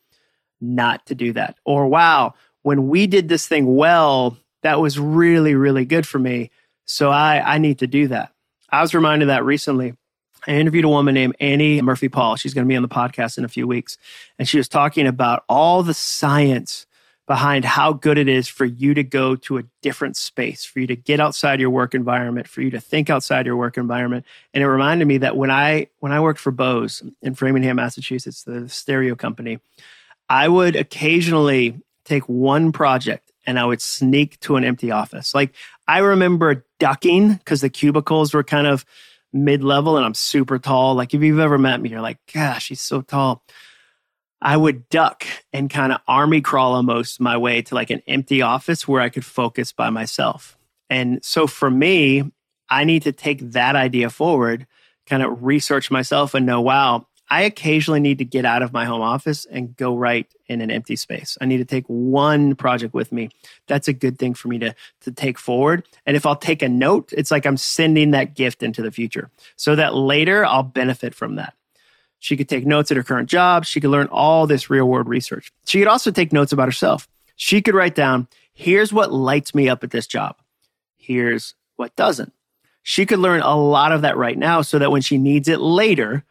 not 0.61 1.05
to 1.07 1.15
do 1.15 1.33
that. 1.33 1.57
Or, 1.65 1.87
wow, 1.87 2.35
when 2.61 2.87
we 2.89 3.07
did 3.07 3.27
this 3.29 3.47
thing 3.47 3.75
well, 3.75 4.37
that 4.61 4.79
was 4.79 4.99
really, 4.99 5.55
really 5.55 5.85
good 5.85 6.05
for 6.05 6.19
me. 6.19 6.51
So 6.85 7.09
I, 7.09 7.55
I 7.55 7.57
need 7.57 7.79
to 7.79 7.87
do 7.87 8.07
that. 8.09 8.33
I 8.71 8.81
was 8.81 8.93
reminded 8.93 9.23
of 9.23 9.27
that 9.27 9.45
recently. 9.45 9.93
I 10.47 10.51
interviewed 10.51 10.85
a 10.85 10.89
woman 10.89 11.13
named 11.13 11.35
Annie 11.39 11.81
Murphy 11.81 12.09
Paul. 12.09 12.35
She's 12.35 12.53
going 12.53 12.65
to 12.65 12.69
be 12.69 12.75
on 12.75 12.81
the 12.81 12.87
podcast 12.87 13.37
in 13.37 13.45
a 13.45 13.49
few 13.49 13.67
weeks. 13.67 13.97
And 14.37 14.47
she 14.47 14.57
was 14.57 14.69
talking 14.69 15.05
about 15.05 15.43
all 15.49 15.83
the 15.83 15.93
science 15.93 16.85
behind 17.27 17.63
how 17.63 17.93
good 17.93 18.17
it 18.17 18.27
is 18.27 18.47
for 18.47 18.65
you 18.65 18.95
to 18.95 19.03
go 19.03 19.35
to 19.35 19.59
a 19.59 19.63
different 19.83 20.17
space, 20.17 20.65
for 20.65 20.79
you 20.79 20.87
to 20.87 20.95
get 20.95 21.19
outside 21.19 21.59
your 21.59 21.69
work 21.69 21.93
environment, 21.93 22.47
for 22.47 22.61
you 22.61 22.71
to 22.71 22.79
think 22.79 23.07
outside 23.09 23.45
your 23.45 23.55
work 23.55 23.77
environment. 23.77 24.25
And 24.51 24.63
it 24.63 24.67
reminded 24.67 25.07
me 25.07 25.19
that 25.19 25.37
when 25.37 25.51
I 25.51 25.87
when 25.99 26.11
I 26.11 26.21
worked 26.21 26.39
for 26.39 26.51
Bose 26.51 27.03
in 27.21 27.35
Framingham, 27.35 27.75
Massachusetts, 27.75 28.43
the 28.43 28.67
stereo 28.67 29.15
company, 29.15 29.59
I 30.27 30.47
would 30.47 30.75
occasionally 30.75 31.79
take 32.03 32.27
one 32.27 32.71
project 32.71 33.28
and 33.49 33.57
I 33.57 33.65
would 33.65 33.81
sneak 33.81 34.39
to 34.41 34.57
an 34.57 34.63
empty 34.63 34.91
office. 34.91 35.33
Like 35.33 35.55
I 35.87 35.99
remember 35.99 36.67
ducking 36.79 37.33
because 37.33 37.61
the 37.61 37.69
cubicles 37.71 38.31
were 38.31 38.43
kind 38.43 38.67
of 38.67 38.85
mid 39.33 39.63
level 39.63 39.97
and 39.97 40.05
I'm 40.05 40.13
super 40.13 40.59
tall. 40.59 40.93
Like 40.93 41.15
if 41.15 41.23
you've 41.23 41.39
ever 41.39 41.57
met 41.57 41.81
me, 41.81 41.89
you're 41.89 41.99
like, 41.99 42.19
gosh, 42.31 42.67
he's 42.67 42.79
so 42.79 43.01
tall. 43.01 43.43
I 44.39 44.55
would 44.55 44.87
duck 44.89 45.25
and 45.51 45.67
kind 45.67 45.91
of 45.91 45.99
army 46.07 46.41
crawl 46.41 46.75
almost 46.75 47.19
my 47.19 47.37
way 47.37 47.63
to 47.63 47.73
like 47.73 47.89
an 47.89 48.03
empty 48.07 48.43
office 48.43 48.87
where 48.87 49.01
I 49.01 49.09
could 49.09 49.25
focus 49.25 49.71
by 49.71 49.89
myself. 49.89 50.55
And 50.87 51.25
so 51.25 51.47
for 51.47 51.71
me, 51.71 52.31
I 52.69 52.83
need 52.83 53.01
to 53.01 53.11
take 53.11 53.39
that 53.53 53.75
idea 53.75 54.11
forward, 54.11 54.67
kind 55.07 55.23
of 55.23 55.43
research 55.43 55.89
myself 55.89 56.35
and 56.35 56.45
know, 56.45 56.61
wow, 56.61 57.07
I 57.31 57.43
occasionally 57.43 57.99
need 57.99 58.17
to 58.17 58.25
get 58.25 58.43
out 58.43 58.63
of 58.63 58.73
my 58.73 58.85
home 58.85 59.01
office 59.01 59.45
and 59.45 59.77
go 59.77 59.95
right 59.95 60.27
in 60.47 60.61
an 60.61 60.71
empty 60.71 60.95
space. 60.95 61.37
I 61.39 61.45
need 61.45 61.57
to 61.57 61.65
take 61.65 61.85
one 61.85 62.55
project 62.55 62.93
with 62.93 63.11
me. 63.11 63.29
That's 63.67 63.87
a 63.87 63.93
good 63.93 64.17
thing 64.17 64.33
for 64.33 64.47
me 64.47 64.57
to, 64.59 64.73
to 65.01 65.11
take 65.11 65.37
forward. 65.37 65.85
And 66.07 66.17
if 66.17 66.25
I'll 66.25 66.35
take 66.35 66.63
a 66.63 66.69
note, 66.69 67.13
it's 67.15 67.29
like 67.29 67.45
I'm 67.45 67.57
sending 67.57 68.11
that 68.11 68.35
gift 68.35 68.63
into 68.63 68.81
the 68.81 68.91
future 68.91 69.29
so 69.57 69.75
that 69.75 69.93
later 69.93 70.43
I'll 70.43 70.63
benefit 70.63 71.13
from 71.13 71.35
that. 71.35 71.53
She 72.17 72.35
could 72.35 72.49
take 72.49 72.65
notes 72.65 72.89
at 72.91 72.97
her 72.97 73.03
current 73.03 73.29
job. 73.29 73.63
She 73.63 73.79
could 73.79 73.91
learn 73.91 74.07
all 74.07 74.47
this 74.47 74.69
real 74.69 74.85
world 74.85 75.07
research. 75.07 75.51
She 75.65 75.79
could 75.79 75.87
also 75.87 76.11
take 76.11 76.33
notes 76.33 76.51
about 76.51 76.67
herself. 76.67 77.07
She 77.35 77.61
could 77.61 77.75
write 77.75 77.95
down, 77.95 78.27
here's 78.53 78.91
what 78.91 79.13
lights 79.13 79.55
me 79.55 79.69
up 79.69 79.83
at 79.83 79.91
this 79.91 80.07
job. 80.07 80.35
Here's 80.97 81.55
what 81.77 81.95
doesn't. 81.95 82.33
She 82.83 83.05
could 83.05 83.19
learn 83.19 83.41
a 83.41 83.55
lot 83.55 83.91
of 83.91 84.01
that 84.01 84.17
right 84.17 84.37
now 84.37 84.61
so 84.61 84.79
that 84.79 84.91
when 84.91 85.01
she 85.01 85.17
needs 85.17 85.47
it 85.47 85.59
later, 85.59 86.25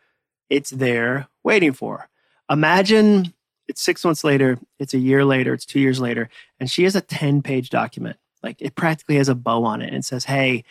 it's 0.51 0.71
there 0.71 1.29
waiting 1.43 1.73
for. 1.73 2.09
Imagine 2.51 3.33
it's 3.67 3.83
six 3.83 4.05
months 4.05 4.25
later, 4.25 4.59
it's 4.79 4.95
a 4.95 4.99
year 4.99 5.25
later, 5.25 5.53
it's 5.53 5.67
two 5.67 5.81
years 5.81 6.01
later, 6.01 6.29
and 6.59 6.71
she 6.71 6.85
has 6.85 6.97
a 6.97 7.01
10 7.01 7.43
page 7.43 7.71
document. 7.71 8.17
Like 8.43 8.57
it 8.61 8.75
practically 8.75 9.17
has 9.17 9.29
a 9.29 9.35
bow 9.35 9.65
on 9.65 9.83
it 9.83 9.93
and 9.93 10.05
says, 10.05 10.25
Hey, 10.25 10.65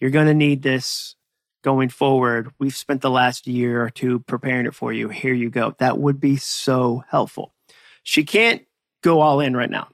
you're 0.00 0.10
going 0.10 0.26
to 0.26 0.34
need 0.34 0.62
this 0.62 1.14
going 1.62 1.88
forward, 1.88 2.50
we've 2.58 2.76
spent 2.76 3.00
the 3.00 3.10
last 3.10 3.46
year 3.46 3.82
or 3.82 3.90
two 3.90 4.18
preparing 4.20 4.66
it 4.66 4.74
for 4.74 4.92
you. 4.92 5.08
Here 5.08 5.32
you 5.32 5.48
go. 5.48 5.74
That 5.78 5.98
would 5.98 6.20
be 6.20 6.36
so 6.36 7.04
helpful. 7.08 7.54
She 8.02 8.24
can't 8.24 8.62
go 9.02 9.20
all 9.20 9.40
in 9.40 9.56
right 9.56 9.70
now. 9.70 9.88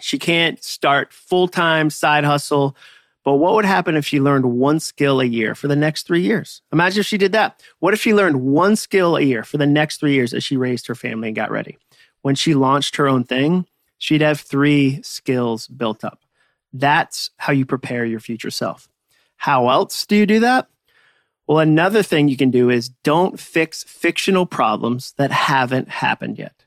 She 0.00 0.18
can't 0.18 0.62
start 0.64 1.12
full 1.12 1.46
time 1.46 1.90
side 1.90 2.24
hustle. 2.24 2.74
But 3.30 3.36
what 3.36 3.54
would 3.54 3.64
happen 3.64 3.94
if 3.94 4.04
she 4.04 4.18
learned 4.18 4.44
one 4.44 4.80
skill 4.80 5.20
a 5.20 5.24
year 5.24 5.54
for 5.54 5.68
the 5.68 5.76
next 5.76 6.04
three 6.04 6.20
years? 6.20 6.62
Imagine 6.72 6.98
if 6.98 7.06
she 7.06 7.16
did 7.16 7.30
that. 7.30 7.62
What 7.78 7.94
if 7.94 8.00
she 8.00 8.12
learned 8.12 8.42
one 8.42 8.74
skill 8.74 9.16
a 9.16 9.20
year 9.20 9.44
for 9.44 9.56
the 9.56 9.68
next 9.68 10.00
three 10.00 10.14
years 10.14 10.34
as 10.34 10.42
she 10.42 10.56
raised 10.56 10.88
her 10.88 10.96
family 10.96 11.28
and 11.28 11.36
got 11.36 11.52
ready? 11.52 11.78
When 12.22 12.34
she 12.34 12.54
launched 12.54 12.96
her 12.96 13.06
own 13.06 13.22
thing, 13.22 13.66
she'd 13.98 14.20
have 14.20 14.40
three 14.40 15.00
skills 15.04 15.68
built 15.68 16.04
up. 16.04 16.24
That's 16.72 17.30
how 17.36 17.52
you 17.52 17.64
prepare 17.64 18.04
your 18.04 18.18
future 18.18 18.50
self. 18.50 18.88
How 19.36 19.68
else 19.68 20.06
do 20.06 20.16
you 20.16 20.26
do 20.26 20.40
that? 20.40 20.66
Well, 21.46 21.60
another 21.60 22.02
thing 22.02 22.26
you 22.26 22.36
can 22.36 22.50
do 22.50 22.68
is 22.68 22.88
don't 22.88 23.38
fix 23.38 23.84
fictional 23.84 24.44
problems 24.44 25.12
that 25.18 25.30
haven't 25.30 25.88
happened 25.88 26.36
yet. 26.36 26.64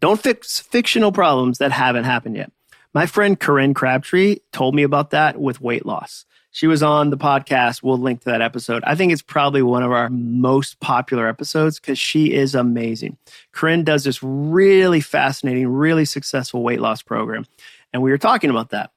Don't 0.00 0.20
fix 0.20 0.58
fictional 0.58 1.12
problems 1.12 1.58
that 1.58 1.70
haven't 1.70 2.02
happened 2.02 2.34
yet. 2.34 2.50
My 2.94 3.06
friend 3.06 3.40
Corinne 3.40 3.72
Crabtree 3.72 4.38
told 4.52 4.74
me 4.74 4.82
about 4.82 5.10
that 5.10 5.40
with 5.40 5.60
weight 5.60 5.86
loss. 5.86 6.26
She 6.50 6.66
was 6.66 6.82
on 6.82 7.08
the 7.08 7.16
podcast. 7.16 7.82
We'll 7.82 7.96
link 7.96 8.20
to 8.20 8.30
that 8.30 8.42
episode. 8.42 8.84
I 8.84 8.94
think 8.94 9.10
it's 9.10 9.22
probably 9.22 9.62
one 9.62 9.82
of 9.82 9.90
our 9.90 10.10
most 10.10 10.78
popular 10.80 11.26
episodes 11.26 11.80
because 11.80 11.98
she 11.98 12.34
is 12.34 12.54
amazing. 12.54 13.16
Corinne 13.52 13.84
does 13.84 14.04
this 14.04 14.22
really 14.22 15.00
fascinating, 15.00 15.66
really 15.68 16.04
successful 16.04 16.62
weight 16.62 16.80
loss 16.80 17.00
program. 17.00 17.46
And 17.94 18.02
we 18.02 18.10
were 18.10 18.18
talking 18.18 18.50
about 18.50 18.70
that. 18.70 18.90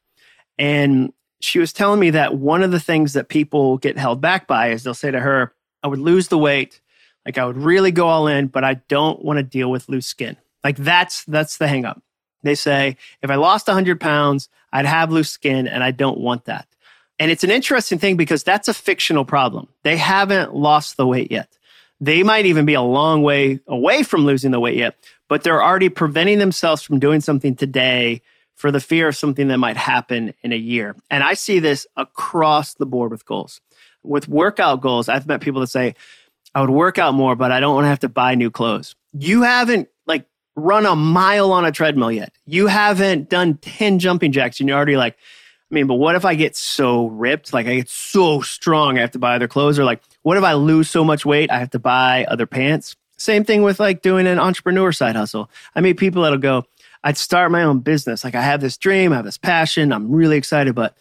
And 0.59 1.13
she 1.39 1.59
was 1.59 1.71
telling 1.71 2.01
me 2.01 2.09
that 2.09 2.35
one 2.35 2.63
of 2.63 2.71
the 2.71 2.79
things 2.79 3.13
that 3.13 3.29
people 3.29 3.77
get 3.77 3.97
held 3.97 4.19
back 4.19 4.47
by 4.47 4.71
is 4.71 4.83
they'll 4.83 4.93
say 4.93 5.11
to 5.11 5.19
her, 5.21 5.53
I 5.81 5.87
would 5.87 5.99
lose 5.99 6.27
the 6.27 6.37
weight, 6.37 6.81
like 7.25 7.37
I 7.37 7.45
would 7.45 7.57
really 7.57 7.91
go 7.91 8.07
all 8.07 8.27
in, 8.27 8.47
but 8.47 8.65
I 8.65 8.75
don't 8.89 9.23
want 9.23 9.37
to 9.37 9.43
deal 9.43 9.71
with 9.71 9.87
loose 9.87 10.07
skin. 10.07 10.35
Like 10.65 10.75
that's 10.75 11.23
that's 11.25 11.57
the 11.57 11.67
hangup. 11.67 12.01
They 12.45 12.55
say, 12.55 12.97
if 13.21 13.29
I 13.29 13.35
lost 13.35 13.67
100 13.67 13.99
pounds, 13.99 14.49
I'd 14.71 14.85
have 14.85 15.11
loose 15.11 15.29
skin, 15.29 15.67
and 15.67 15.83
I 15.83 15.91
don't 15.91 16.19
want 16.19 16.45
that. 16.45 16.67
And 17.17 17.31
it's 17.31 17.43
an 17.43 17.51
interesting 17.51 17.97
thing 17.97 18.17
because 18.17 18.43
that's 18.43 18.67
a 18.67 18.73
fictional 18.73 19.25
problem. 19.25 19.67
They 19.83 19.97
haven't 19.97 20.53
lost 20.53 20.97
the 20.97 21.07
weight 21.07 21.31
yet. 21.31 21.49
They 22.01 22.23
might 22.23 22.45
even 22.45 22.65
be 22.65 22.73
a 22.73 22.81
long 22.81 23.23
way 23.23 23.59
away 23.67 24.03
from 24.03 24.25
losing 24.25 24.51
the 24.51 24.59
weight 24.59 24.75
yet, 24.75 24.95
but 25.29 25.43
they're 25.43 25.63
already 25.63 25.89
preventing 25.89 26.39
themselves 26.39 26.81
from 26.81 26.99
doing 26.99 27.21
something 27.21 27.55
today 27.55 28.21
for 28.55 28.69
the 28.71 28.81
fear 28.81 29.07
of 29.07 29.15
something 29.15 29.47
that 29.47 29.57
might 29.57 29.77
happen 29.77 30.33
in 30.43 30.51
a 30.51 30.57
year. 30.57 30.95
And 31.09 31.23
I 31.23 31.33
see 31.33 31.59
this 31.59 31.87
across 31.95 32.73
the 32.73 32.85
board 32.85 33.11
with 33.11 33.25
goals. 33.25 33.61
With 34.03 34.27
workout 34.27 34.81
goals, 34.81 35.09
I've 35.09 35.25
met 35.25 35.41
people 35.41 35.61
that 35.61 35.67
say, 35.67 35.95
I 36.53 36.61
would 36.61 36.69
work 36.69 36.97
out 36.97 37.13
more, 37.13 37.35
but 37.35 37.51
I 37.51 37.59
don't 37.59 37.75
want 37.75 37.85
to 37.85 37.89
have 37.89 37.99
to 37.99 38.09
buy 38.09 38.35
new 38.35 38.51
clothes. 38.51 38.95
You 39.13 39.43
haven't 39.43 39.89
like 40.05 40.25
run 40.55 40.85
a 40.85 40.95
mile 40.95 41.51
on 41.51 41.65
a 41.65 41.71
treadmill 41.71 42.11
yet. 42.11 42.33
You 42.45 42.67
haven't 42.67 43.29
done 43.29 43.57
10 43.57 43.99
jumping 43.99 44.31
jacks 44.31 44.59
and 44.59 44.69
you're 44.69 44.77
already 44.77 44.97
like, 44.97 45.17
I 45.71 45.75
mean, 45.75 45.87
but 45.87 45.95
what 45.95 46.15
if 46.15 46.25
I 46.25 46.35
get 46.35 46.55
so 46.55 47.07
ripped? 47.07 47.53
Like 47.53 47.67
I 47.67 47.75
get 47.75 47.89
so 47.89 48.41
strong, 48.41 48.97
I 48.97 49.01
have 49.01 49.11
to 49.11 49.19
buy 49.19 49.35
other 49.35 49.47
clothes. 49.47 49.79
Or 49.79 49.83
like, 49.83 50.01
what 50.21 50.37
if 50.37 50.43
I 50.43 50.53
lose 50.53 50.89
so 50.89 51.03
much 51.03 51.25
weight, 51.25 51.51
I 51.51 51.59
have 51.59 51.71
to 51.71 51.79
buy 51.79 52.25
other 52.25 52.45
pants? 52.45 52.95
Same 53.17 53.43
thing 53.43 53.63
with 53.63 53.79
like 53.79 54.01
doing 54.01 54.27
an 54.27 54.39
entrepreneur 54.39 54.91
side 54.91 55.15
hustle. 55.15 55.49
I 55.75 55.81
meet 55.81 55.97
people 55.97 56.23
that'll 56.23 56.37
go, 56.37 56.65
I'd 57.03 57.17
start 57.17 57.51
my 57.51 57.63
own 57.63 57.79
business. 57.79 58.23
Like 58.23 58.35
I 58.35 58.41
have 58.41 58.61
this 58.61 58.77
dream, 58.77 59.11
I 59.11 59.17
have 59.17 59.25
this 59.25 59.37
passion, 59.37 59.91
I'm 59.91 60.11
really 60.11 60.37
excited, 60.37 60.75
but 60.75 60.97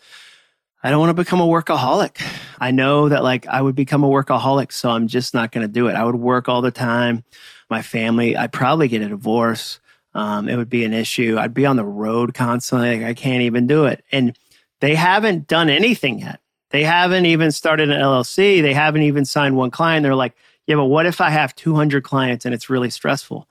I 0.82 0.90
don't 0.90 1.00
want 1.00 1.16
to 1.16 1.22
become 1.22 1.40
a 1.40 1.46
workaholic. 1.46 2.22
I 2.60 2.70
know 2.70 3.08
that 3.08 3.22
like 3.22 3.46
I 3.46 3.60
would 3.60 3.74
become 3.74 4.04
a 4.04 4.08
workaholic, 4.08 4.70
so 4.70 4.90
I'm 4.90 5.08
just 5.08 5.32
not 5.32 5.50
going 5.50 5.66
to 5.66 5.72
do 5.72 5.88
it. 5.88 5.94
I 5.94 6.04
would 6.04 6.14
work 6.14 6.48
all 6.48 6.60
the 6.60 6.70
time. 6.70 7.24
My 7.70 7.82
family, 7.82 8.36
I'd 8.36 8.52
probably 8.52 8.88
get 8.88 9.02
a 9.02 9.08
divorce. 9.08 9.80
Um, 10.14 10.48
it 10.48 10.56
would 10.56 10.70
be 10.70 10.84
an 10.84 10.92
issue. 10.92 11.36
I'd 11.38 11.54
be 11.54 11.66
on 11.66 11.76
the 11.76 11.84
road 11.84 12.34
constantly. 12.34 12.98
Like, 12.98 13.06
I 13.06 13.14
can't 13.14 13.42
even 13.42 13.66
do 13.66 13.86
it. 13.86 14.04
And 14.12 14.36
they 14.80 14.94
haven't 14.94 15.48
done 15.48 15.68
anything 15.68 16.20
yet. 16.20 16.40
They 16.70 16.84
haven't 16.84 17.26
even 17.26 17.52
started 17.52 17.90
an 17.90 18.00
LLC. 18.00 18.62
They 18.62 18.74
haven't 18.74 19.02
even 19.02 19.24
signed 19.24 19.56
one 19.56 19.70
client. 19.70 20.02
They're 20.02 20.14
like, 20.14 20.34
yeah, 20.66 20.76
but 20.76 20.86
what 20.86 21.06
if 21.06 21.20
I 21.20 21.30
have 21.30 21.54
200 21.54 22.04
clients 22.04 22.44
and 22.44 22.54
it's 22.54 22.70
really 22.70 22.90
stressful? 22.90 23.48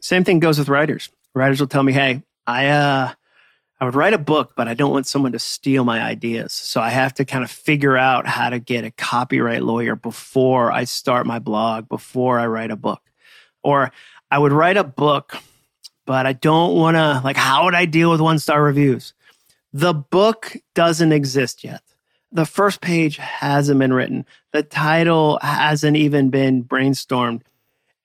Same 0.00 0.24
thing 0.24 0.40
goes 0.40 0.58
with 0.58 0.68
writers 0.68 1.10
writers 1.36 1.60
will 1.60 1.68
tell 1.68 1.82
me, 1.84 1.92
"Hey, 1.92 2.22
I 2.46 2.66
uh, 2.68 3.12
I 3.78 3.84
would 3.84 3.94
write 3.94 4.14
a 4.14 4.18
book, 4.18 4.54
but 4.56 4.66
I 4.66 4.74
don't 4.74 4.90
want 4.90 5.06
someone 5.06 5.32
to 5.32 5.38
steal 5.38 5.84
my 5.84 6.00
ideas. 6.00 6.52
So 6.52 6.80
I 6.80 6.88
have 6.88 7.14
to 7.14 7.24
kind 7.24 7.44
of 7.44 7.50
figure 7.50 7.96
out 7.96 8.26
how 8.26 8.50
to 8.50 8.58
get 8.58 8.84
a 8.84 8.90
copyright 8.90 9.62
lawyer 9.62 9.94
before 9.94 10.72
I 10.72 10.84
start 10.84 11.26
my 11.26 11.38
blog, 11.38 11.88
before 11.88 12.38
I 12.38 12.46
write 12.46 12.70
a 12.70 12.76
book. 12.76 13.02
Or 13.66 13.90
I 14.30 14.38
would 14.38 14.52
write 14.52 14.76
a 14.76 14.84
book, 14.84 15.36
but 16.06 16.24
I 16.24 16.32
don't 16.32 16.76
want 16.76 16.96
to, 16.96 17.20
like, 17.24 17.36
how 17.36 17.64
would 17.64 17.74
I 17.74 17.84
deal 17.84 18.12
with 18.12 18.20
one 18.20 18.38
star 18.38 18.62
reviews? 18.62 19.12
The 19.72 19.92
book 19.92 20.56
doesn't 20.74 21.12
exist 21.12 21.64
yet. 21.64 21.82
The 22.30 22.46
first 22.46 22.80
page 22.80 23.16
hasn't 23.16 23.80
been 23.80 23.92
written. 23.92 24.24
The 24.52 24.62
title 24.62 25.38
hasn't 25.42 25.96
even 25.96 26.30
been 26.30 26.62
brainstormed. 26.62 27.42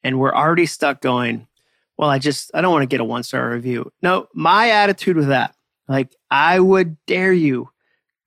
And 0.03 0.19
we're 0.19 0.33
already 0.33 0.65
stuck 0.65 0.99
going, 0.99 1.47
well, 1.95 2.09
I 2.09 2.17
just, 2.17 2.49
I 2.55 2.61
don't 2.61 2.71
want 2.71 2.83
to 2.83 2.87
get 2.87 3.01
a 3.01 3.05
one 3.05 3.23
star 3.23 3.51
review. 3.51 3.91
No, 4.01 4.27
my 4.33 4.71
attitude 4.71 5.15
with 5.15 5.27
that, 5.27 5.55
like, 5.87 6.15
I 6.31 6.59
would 6.59 6.97
dare 7.05 7.33
you 7.33 7.69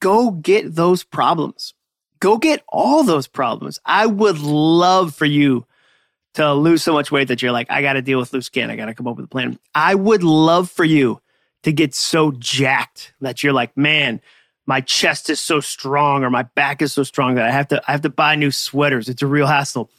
go 0.00 0.30
get 0.30 0.74
those 0.74 1.02
problems. 1.02 1.74
Go 2.20 2.38
get 2.38 2.62
all 2.68 3.02
those 3.02 3.26
problems. 3.26 3.80
I 3.84 4.06
would 4.06 4.38
love 4.38 5.14
for 5.14 5.24
you 5.24 5.66
to 6.34 6.52
lose 6.52 6.82
so 6.82 6.92
much 6.92 7.10
weight 7.10 7.28
that 7.28 7.42
you're 7.42 7.52
like, 7.52 7.70
I 7.70 7.82
got 7.82 7.94
to 7.94 8.02
deal 8.02 8.18
with 8.18 8.32
loose 8.32 8.46
skin. 8.46 8.70
I 8.70 8.76
got 8.76 8.86
to 8.86 8.94
come 8.94 9.06
up 9.06 9.16
with 9.16 9.26
a 9.26 9.28
plan. 9.28 9.58
I 9.74 9.94
would 9.94 10.22
love 10.22 10.70
for 10.70 10.84
you 10.84 11.20
to 11.62 11.72
get 11.72 11.94
so 11.94 12.32
jacked 12.32 13.14
that 13.20 13.42
you're 13.42 13.52
like, 13.52 13.76
man, 13.76 14.20
my 14.66 14.80
chest 14.80 15.30
is 15.30 15.40
so 15.40 15.60
strong 15.60 16.24
or 16.24 16.30
my 16.30 16.42
back 16.42 16.82
is 16.82 16.92
so 16.92 17.02
strong 17.02 17.34
that 17.34 17.44
I 17.44 17.50
have 17.50 17.68
to 17.68 17.82
I 17.86 17.92
have 17.92 18.02
to 18.02 18.10
buy 18.10 18.34
new 18.34 18.50
sweaters. 18.50 19.08
It's 19.08 19.22
a 19.22 19.26
real 19.26 19.46
hassle. 19.46 19.90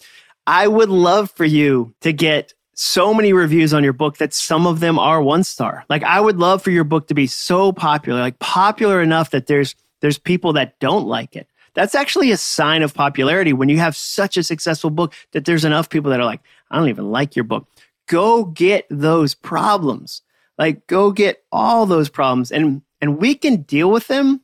I 0.48 0.68
would 0.68 0.90
love 0.90 1.32
for 1.32 1.46
you 1.46 1.94
to 2.02 2.14
get 2.14 2.54
so 2.74 3.14
many 3.14 3.34
reviews 3.34 3.74
on 3.74 3.84
your 3.84 3.94
book 3.94 4.18
that 4.18 4.34
some 4.34 4.68
of 4.68 4.80
them 4.80 5.00
are 5.00 5.22
one 5.22 5.44
star. 5.44 5.86
Like 5.90 6.04
I 6.04 6.20
would 6.20 6.38
love 6.38 6.62
for 6.62 6.72
your 6.72 6.84
book 6.84 7.08
to 7.08 7.14
be 7.14 7.28
so 7.28 7.72
popular, 7.72 8.20
like 8.20 8.40
popular 8.40 9.02
enough 9.02 9.32
that 9.32 9.48
there's 9.48 9.76
there's 10.02 10.20
people 10.20 10.54
that 10.54 10.80
don't 10.80 11.08
like 11.08 11.36
it. 11.36 11.48
That's 11.76 11.94
actually 11.94 12.32
a 12.32 12.38
sign 12.38 12.82
of 12.82 12.94
popularity 12.94 13.54
when 13.54 13.70
you 13.70 13.78
have 13.78 13.96
such 13.96 14.38
a 14.38 14.44
successful 14.44 14.90
book 14.90 15.14
that 15.34 15.46
there's 15.46 15.66
enough 15.66 15.90
people 15.90 16.10
that 16.12 16.20
are 16.20 16.26
like, 16.26 16.42
I 16.72 16.78
don't 16.78 16.90
even 16.90 17.12
like 17.12 17.36
your 17.36 17.44
book. 17.44 17.68
Go 18.08 18.46
get 18.46 18.88
those 18.90 19.36
problems. 19.36 20.22
Like 20.58 20.88
go 20.88 21.12
get 21.12 21.44
all 21.52 21.86
those 21.86 22.10
problems 22.10 22.52
and 22.52 22.82
and 23.02 23.20
we 23.20 23.36
can 23.36 23.64
deal 23.64 23.92
with 23.92 24.08
them 24.08 24.42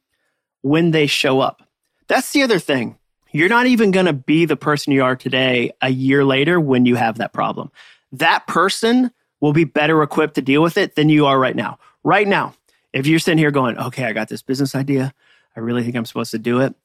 when 0.62 0.92
they 0.92 1.08
show 1.08 1.40
up. 1.40 1.64
That's 2.08 2.32
the 2.34 2.44
other 2.44 2.60
thing. 2.60 2.98
You're 3.32 3.50
not 3.50 3.66
even 3.66 3.92
going 3.92 4.08
to 4.08 4.14
be 4.14 4.44
the 4.46 4.58
person 4.58 4.92
you 4.92 5.04
are 5.04 5.16
today 5.16 5.72
a 5.82 5.90
year 5.90 6.26
later 6.26 6.60
when 6.60 6.86
you 6.86 6.96
have 6.96 7.18
that 7.18 7.32
problem. 7.32 7.72
That 8.12 8.46
person 8.46 9.12
will 9.40 9.54
be 9.54 9.64
better 9.64 10.04
equipped 10.04 10.36
to 10.36 10.42
deal 10.42 10.62
with 10.62 10.78
it 10.78 10.96
than 10.96 11.08
you 11.08 11.26
are 11.26 11.40
right 11.40 11.56
now. 11.56 11.80
Right 12.04 12.28
now, 12.28 12.54
if 12.92 13.08
you're 13.08 13.20
sitting 13.20 13.38
here 13.38 13.52
going, 13.52 13.78
okay, 13.78 14.04
I 14.04 14.12
got 14.12 14.28
this 14.28 14.42
business 14.42 14.76
idea. 14.76 15.14
I 15.56 15.62
really 15.62 15.84
think 15.84 15.96
I'm 15.96 16.06
supposed 16.06 16.32
to 16.32 16.40
do 16.40 16.60
it. 16.60 16.76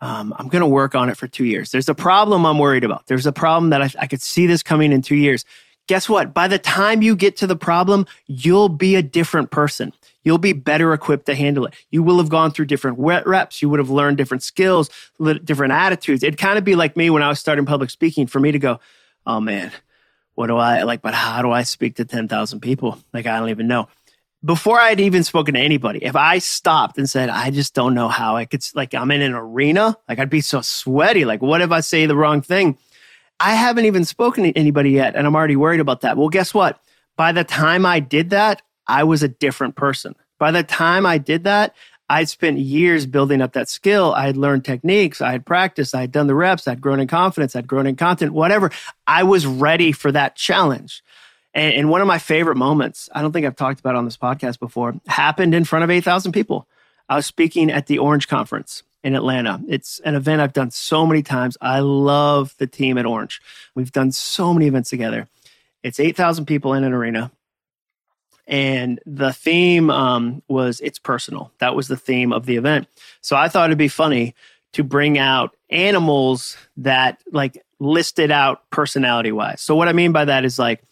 Um, 0.00 0.34
I'm 0.38 0.48
going 0.48 0.60
to 0.60 0.66
work 0.66 0.94
on 0.94 1.08
it 1.08 1.16
for 1.16 1.26
two 1.26 1.44
years. 1.44 1.70
There's 1.70 1.88
a 1.88 1.94
problem 1.94 2.44
I'm 2.44 2.58
worried 2.58 2.84
about. 2.84 3.06
There's 3.06 3.26
a 3.26 3.32
problem 3.32 3.70
that 3.70 3.82
I, 3.82 3.90
I 4.00 4.06
could 4.06 4.20
see 4.20 4.46
this 4.46 4.62
coming 4.62 4.92
in 4.92 5.02
two 5.02 5.16
years. 5.16 5.44
Guess 5.86 6.08
what? 6.08 6.34
By 6.34 6.48
the 6.48 6.58
time 6.58 7.02
you 7.02 7.16
get 7.16 7.36
to 7.38 7.46
the 7.46 7.56
problem, 7.56 8.06
you'll 8.26 8.68
be 8.68 8.96
a 8.96 9.02
different 9.02 9.50
person 9.50 9.92
you'll 10.24 10.38
be 10.38 10.52
better 10.52 10.92
equipped 10.92 11.26
to 11.26 11.34
handle 11.34 11.66
it. 11.66 11.74
You 11.90 12.02
will 12.02 12.18
have 12.18 12.28
gone 12.28 12.50
through 12.50 12.64
different 12.66 12.98
reps. 12.98 13.62
You 13.62 13.68
would 13.68 13.78
have 13.78 13.90
learned 13.90 14.16
different 14.16 14.42
skills, 14.42 14.90
different 15.44 15.72
attitudes. 15.72 16.22
It'd 16.22 16.38
kind 16.38 16.58
of 16.58 16.64
be 16.64 16.74
like 16.74 16.96
me 16.96 17.10
when 17.10 17.22
I 17.22 17.28
was 17.28 17.38
starting 17.38 17.66
public 17.66 17.90
speaking 17.90 18.26
for 18.26 18.40
me 18.40 18.50
to 18.50 18.58
go, 18.58 18.80
oh 19.26 19.40
man, 19.40 19.70
what 20.34 20.48
do 20.48 20.56
I 20.56 20.82
like? 20.82 21.02
But 21.02 21.14
how 21.14 21.42
do 21.42 21.52
I 21.52 21.62
speak 21.62 21.96
to 21.96 22.04
10,000 22.04 22.60
people? 22.60 22.98
Like, 23.12 23.26
I 23.26 23.38
don't 23.38 23.50
even 23.50 23.68
know. 23.68 23.88
Before 24.44 24.78
I 24.78 24.90
had 24.90 25.00
even 25.00 25.24
spoken 25.24 25.54
to 25.54 25.60
anybody, 25.60 26.00
if 26.04 26.14
I 26.14 26.38
stopped 26.38 26.98
and 26.98 27.08
said, 27.08 27.30
I 27.30 27.50
just 27.50 27.74
don't 27.74 27.94
know 27.94 28.08
how 28.08 28.36
I 28.36 28.44
could, 28.44 28.62
like, 28.74 28.94
I'm 28.94 29.10
in 29.10 29.22
an 29.22 29.32
arena, 29.32 29.96
like, 30.06 30.18
I'd 30.18 30.28
be 30.28 30.42
so 30.42 30.60
sweaty. 30.60 31.24
Like, 31.24 31.40
what 31.40 31.62
if 31.62 31.70
I 31.70 31.80
say 31.80 32.04
the 32.04 32.16
wrong 32.16 32.42
thing? 32.42 32.76
I 33.40 33.54
haven't 33.54 33.86
even 33.86 34.04
spoken 34.04 34.44
to 34.44 34.52
anybody 34.52 34.90
yet, 34.90 35.16
and 35.16 35.26
I'm 35.26 35.34
already 35.34 35.56
worried 35.56 35.80
about 35.80 36.02
that. 36.02 36.18
Well, 36.18 36.28
guess 36.28 36.52
what? 36.52 36.78
By 37.16 37.32
the 37.32 37.44
time 37.44 37.86
I 37.86 38.00
did 38.00 38.30
that, 38.30 38.60
I 38.86 39.04
was 39.04 39.22
a 39.22 39.28
different 39.28 39.76
person. 39.76 40.14
By 40.38 40.50
the 40.50 40.62
time 40.62 41.06
I 41.06 41.16
did 41.16 41.44
that, 41.44 41.74
I'd 42.10 42.28
spent 42.28 42.58
years 42.58 43.06
building 43.06 43.40
up 43.40 43.54
that 43.54 43.70
skill. 43.70 44.12
I 44.12 44.26
had 44.26 44.36
learned 44.36 44.64
techniques. 44.64 45.22
I 45.22 45.32
had 45.32 45.46
practiced. 45.46 45.94
I 45.94 46.02
had 46.02 46.12
done 46.12 46.26
the 46.26 46.34
reps. 46.34 46.68
I'd 46.68 46.82
grown 46.82 47.00
in 47.00 47.08
confidence. 47.08 47.56
I'd 47.56 47.66
grown 47.66 47.86
in 47.86 47.96
content, 47.96 48.34
whatever. 48.34 48.70
I 49.06 49.22
was 49.22 49.46
ready 49.46 49.90
for 49.90 50.12
that 50.12 50.36
challenge. 50.36 51.02
And, 51.54 51.74
and 51.74 51.90
one 51.90 52.00
of 52.00 52.06
my 52.06 52.18
favorite 52.18 52.56
moments, 52.56 53.08
I 53.14 53.22
don't 53.22 53.32
think 53.32 53.46
I've 53.46 53.56
talked 53.56 53.80
about 53.80 53.94
on 53.94 54.04
this 54.04 54.16
podcast 54.16 54.58
before, 54.58 54.94
happened 55.06 55.54
in 55.54 55.64
front 55.64 55.84
of 55.84 55.90
8,000 55.90 56.32
people. 56.32 56.66
I 57.08 57.16
was 57.16 57.26
speaking 57.26 57.70
at 57.70 57.86
the 57.86 57.98
Orange 57.98 58.28
Conference 58.28 58.82
in 59.02 59.14
Atlanta. 59.14 59.60
It's 59.68 60.00
an 60.00 60.14
event 60.14 60.40
I've 60.40 60.52
done 60.52 60.70
so 60.70 61.06
many 61.06 61.22
times. 61.22 61.56
I 61.60 61.80
love 61.80 62.54
the 62.58 62.66
team 62.66 62.98
at 62.98 63.06
Orange. 63.06 63.40
We've 63.74 63.92
done 63.92 64.12
so 64.12 64.52
many 64.52 64.66
events 64.66 64.90
together. 64.90 65.28
It's 65.82 66.00
8,000 66.00 66.46
people 66.46 66.72
in 66.74 66.84
an 66.84 66.92
arena 66.92 67.30
and 68.46 69.00
the 69.06 69.32
theme 69.32 69.90
um, 69.90 70.42
was 70.48 70.80
it's 70.80 70.98
personal. 70.98 71.50
That 71.58 71.74
was 71.74 71.88
the 71.88 71.96
theme 71.96 72.32
of 72.32 72.46
the 72.46 72.56
event. 72.56 72.88
So 73.20 73.36
I 73.36 73.48
thought 73.48 73.70
it'd 73.70 73.78
be 73.78 73.88
funny 73.88 74.34
to 74.72 74.84
bring 74.84 75.18
out 75.18 75.56
animals 75.70 76.56
that 76.78 77.22
like 77.32 77.64
listed 77.78 78.30
out 78.30 78.68
personality 78.70 79.32
wise. 79.32 79.60
So 79.60 79.74
what 79.74 79.88
I 79.88 79.92
mean 79.92 80.12
by 80.12 80.26
that 80.26 80.44
is 80.44 80.58
like 80.58 80.82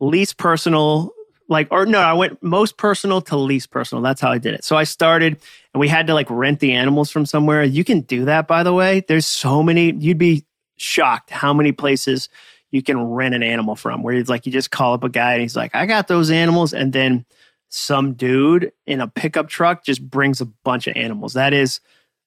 least 0.00 0.36
personal, 0.36 1.12
like 1.48 1.68
or 1.70 1.86
no, 1.86 2.00
I 2.00 2.12
went 2.12 2.42
most 2.42 2.76
personal 2.76 3.20
to 3.22 3.36
least 3.36 3.70
personal. 3.70 4.02
That's 4.02 4.20
how 4.20 4.30
I 4.30 4.38
did 4.38 4.54
it. 4.54 4.64
So 4.64 4.76
I 4.76 4.84
started 4.84 5.40
and 5.72 5.80
we 5.80 5.88
had 5.88 6.06
to 6.08 6.14
like 6.14 6.28
rent 6.30 6.60
the 6.60 6.72
animals 6.72 7.10
from 7.10 7.26
somewhere. 7.26 7.62
You 7.62 7.84
can 7.84 8.00
do 8.00 8.24
that 8.26 8.46
by 8.46 8.62
the 8.62 8.72
way. 8.72 9.04
There's 9.06 9.26
so 9.26 9.62
many 9.62 9.92
you'd 9.92 10.18
be 10.18 10.44
shocked 10.76 11.30
how 11.30 11.54
many 11.54 11.72
places 11.72 12.28
you 12.70 12.82
can 12.82 13.02
rent 13.02 13.34
an 13.34 13.42
animal 13.42 13.76
from 13.76 14.02
where 14.02 14.14
it's 14.14 14.28
like 14.28 14.46
you 14.46 14.52
just 14.52 14.70
call 14.70 14.94
up 14.94 15.04
a 15.04 15.08
guy 15.08 15.32
and 15.32 15.42
he's 15.42 15.56
like, 15.56 15.74
I 15.74 15.86
got 15.86 16.08
those 16.08 16.30
animals. 16.30 16.74
And 16.74 16.92
then 16.92 17.24
some 17.68 18.14
dude 18.14 18.72
in 18.86 19.00
a 19.00 19.08
pickup 19.08 19.48
truck 19.48 19.84
just 19.84 20.08
brings 20.08 20.40
a 20.40 20.46
bunch 20.46 20.86
of 20.86 20.96
animals. 20.96 21.34
That 21.34 21.52
is 21.52 21.80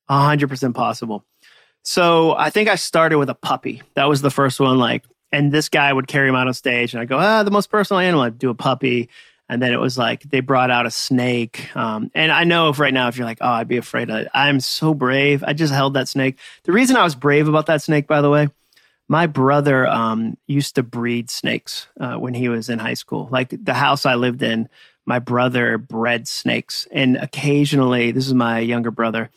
100% 0.09 0.73
possible. 0.73 1.25
So 1.83 2.35
I 2.35 2.49
think 2.49 2.69
I 2.69 2.75
started 2.75 3.17
with 3.17 3.29
a 3.29 3.35
puppy. 3.35 3.81
That 3.95 4.09
was 4.09 4.21
the 4.21 4.31
first 4.31 4.59
one. 4.59 4.79
Like, 4.79 5.05
and 5.31 5.51
this 5.51 5.69
guy 5.69 5.91
would 5.91 6.07
carry 6.07 6.29
him 6.29 6.35
out 6.35 6.47
on 6.47 6.53
stage 6.53 6.93
and 6.93 7.01
I 7.01 7.05
go, 7.05 7.17
ah, 7.17 7.43
the 7.43 7.51
most 7.51 7.69
personal 7.69 7.99
animal. 7.99 8.23
I'd 8.23 8.39
do 8.39 8.49
a 8.49 8.55
puppy. 8.55 9.09
And 9.47 9.61
then 9.61 9.73
it 9.73 9.79
was 9.79 9.97
like 9.97 10.23
they 10.23 10.41
brought 10.41 10.69
out 10.69 10.85
a 10.85 10.91
snake. 10.91 11.75
Um, 11.75 12.11
and 12.13 12.31
I 12.31 12.43
know 12.43 12.69
if 12.69 12.79
right 12.79 12.93
now, 12.93 13.07
if 13.07 13.17
you're 13.17 13.25
like, 13.25 13.39
oh, 13.41 13.49
I'd 13.49 13.67
be 13.67 13.77
afraid 13.77 14.09
of 14.09 14.17
it. 14.17 14.27
I'm 14.33 14.59
so 14.59 14.93
brave. 14.93 15.43
I 15.45 15.53
just 15.53 15.73
held 15.73 15.95
that 15.95 16.07
snake. 16.07 16.37
The 16.63 16.71
reason 16.71 16.95
I 16.95 17.03
was 17.03 17.15
brave 17.15 17.47
about 17.47 17.65
that 17.65 17.81
snake, 17.81 18.05
by 18.05 18.21
the 18.21 18.29
way, 18.29 18.49
my 19.07 19.25
brother 19.25 19.87
um, 19.87 20.37
used 20.45 20.75
to 20.75 20.83
breed 20.83 21.31
snakes 21.31 21.87
uh, 21.99 22.15
when 22.15 22.35
he 22.35 22.47
was 22.47 22.69
in 22.69 22.77
high 22.77 22.93
school. 22.93 23.27
Like 23.31 23.53
the 23.63 23.73
house 23.73 24.05
I 24.05 24.13
lived 24.13 24.43
in, 24.43 24.69
my 25.07 25.17
brother 25.17 25.79
bred 25.79 26.27
snakes. 26.27 26.87
And 26.91 27.17
occasionally, 27.17 28.11
this 28.11 28.27
is 28.27 28.35
my 28.35 28.59
younger 28.59 28.91
brother, 28.91 29.31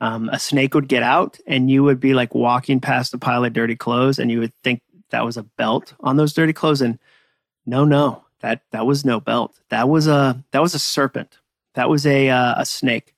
um, 0.00 0.28
a 0.28 0.38
snake 0.38 0.74
would 0.74 0.88
get 0.88 1.02
out 1.02 1.38
and 1.46 1.70
you 1.70 1.82
would 1.82 2.00
be 2.00 2.12
like 2.12 2.34
walking 2.34 2.80
past 2.80 3.14
a 3.14 3.18
pile 3.18 3.44
of 3.44 3.54
dirty 3.54 3.76
clothes 3.76 4.18
and 4.18 4.30
you 4.30 4.40
would 4.40 4.52
think 4.62 4.82
that 5.14 5.24
was 5.24 5.36
a 5.36 5.44
belt 5.44 5.94
on 6.00 6.16
those 6.16 6.32
dirty 6.32 6.52
clothes. 6.52 6.82
And 6.82 6.98
no, 7.66 7.84
no, 7.84 8.24
that, 8.40 8.62
that 8.72 8.84
was 8.84 9.04
no 9.04 9.20
belt. 9.20 9.60
That 9.68 9.88
was 9.88 10.08
a, 10.08 10.42
that 10.50 10.60
was 10.60 10.74
a 10.74 10.78
serpent. 10.80 11.38
That 11.74 11.88
was 11.88 12.04
a, 12.04 12.30
uh, 12.30 12.54
a 12.58 12.66
snake, 12.66 13.14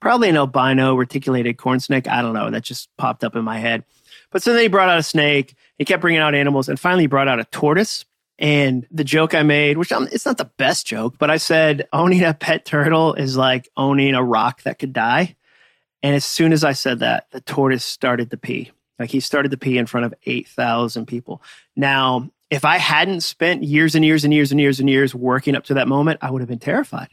probably 0.00 0.28
an 0.28 0.36
albino 0.36 0.96
reticulated 0.96 1.56
corn 1.56 1.78
snake. 1.78 2.08
I 2.08 2.20
don't 2.20 2.34
know. 2.34 2.50
That 2.50 2.64
just 2.64 2.88
popped 2.96 3.22
up 3.22 3.36
in 3.36 3.44
my 3.44 3.58
head. 3.58 3.84
But 4.32 4.42
so 4.42 4.52
then 4.52 4.62
he 4.62 4.68
brought 4.68 4.88
out 4.88 4.98
a 4.98 5.04
snake. 5.04 5.54
He 5.78 5.84
kept 5.84 6.00
bringing 6.00 6.20
out 6.20 6.34
animals, 6.34 6.68
and 6.68 6.80
finally 6.80 7.04
he 7.04 7.06
brought 7.06 7.28
out 7.28 7.38
a 7.38 7.44
tortoise. 7.44 8.04
And 8.40 8.84
the 8.90 9.04
joke 9.04 9.32
I 9.32 9.44
made, 9.44 9.78
which 9.78 9.92
I'm, 9.92 10.08
it's 10.10 10.26
not 10.26 10.38
the 10.38 10.50
best 10.56 10.84
joke, 10.84 11.14
but 11.16 11.30
I 11.30 11.36
said 11.36 11.86
owning 11.92 12.24
a 12.24 12.34
pet 12.34 12.64
turtle 12.64 13.14
is 13.14 13.36
like 13.36 13.68
owning 13.76 14.14
a 14.14 14.22
rock 14.22 14.64
that 14.64 14.80
could 14.80 14.92
die. 14.92 15.36
And 16.02 16.16
as 16.16 16.24
soon 16.24 16.52
as 16.52 16.64
I 16.64 16.72
said 16.72 16.98
that, 16.98 17.30
the 17.30 17.40
tortoise 17.40 17.84
started 17.84 18.30
to 18.32 18.36
pee. 18.36 18.72
Like 18.98 19.10
he 19.10 19.20
started 19.20 19.50
to 19.50 19.56
pee 19.56 19.78
in 19.78 19.86
front 19.86 20.06
of 20.06 20.14
8,000 20.24 21.06
people. 21.06 21.42
Now, 21.74 22.30
if 22.50 22.64
I 22.64 22.78
hadn't 22.78 23.22
spent 23.22 23.64
years 23.64 23.94
and 23.94 24.04
years 24.04 24.24
and 24.24 24.32
years 24.32 24.50
and 24.50 24.60
years 24.60 24.80
and 24.80 24.88
years 24.88 25.14
working 25.14 25.56
up 25.56 25.64
to 25.64 25.74
that 25.74 25.88
moment, 25.88 26.20
I 26.22 26.30
would 26.30 26.40
have 26.42 26.48
been 26.48 26.58
terrified. 26.58 27.08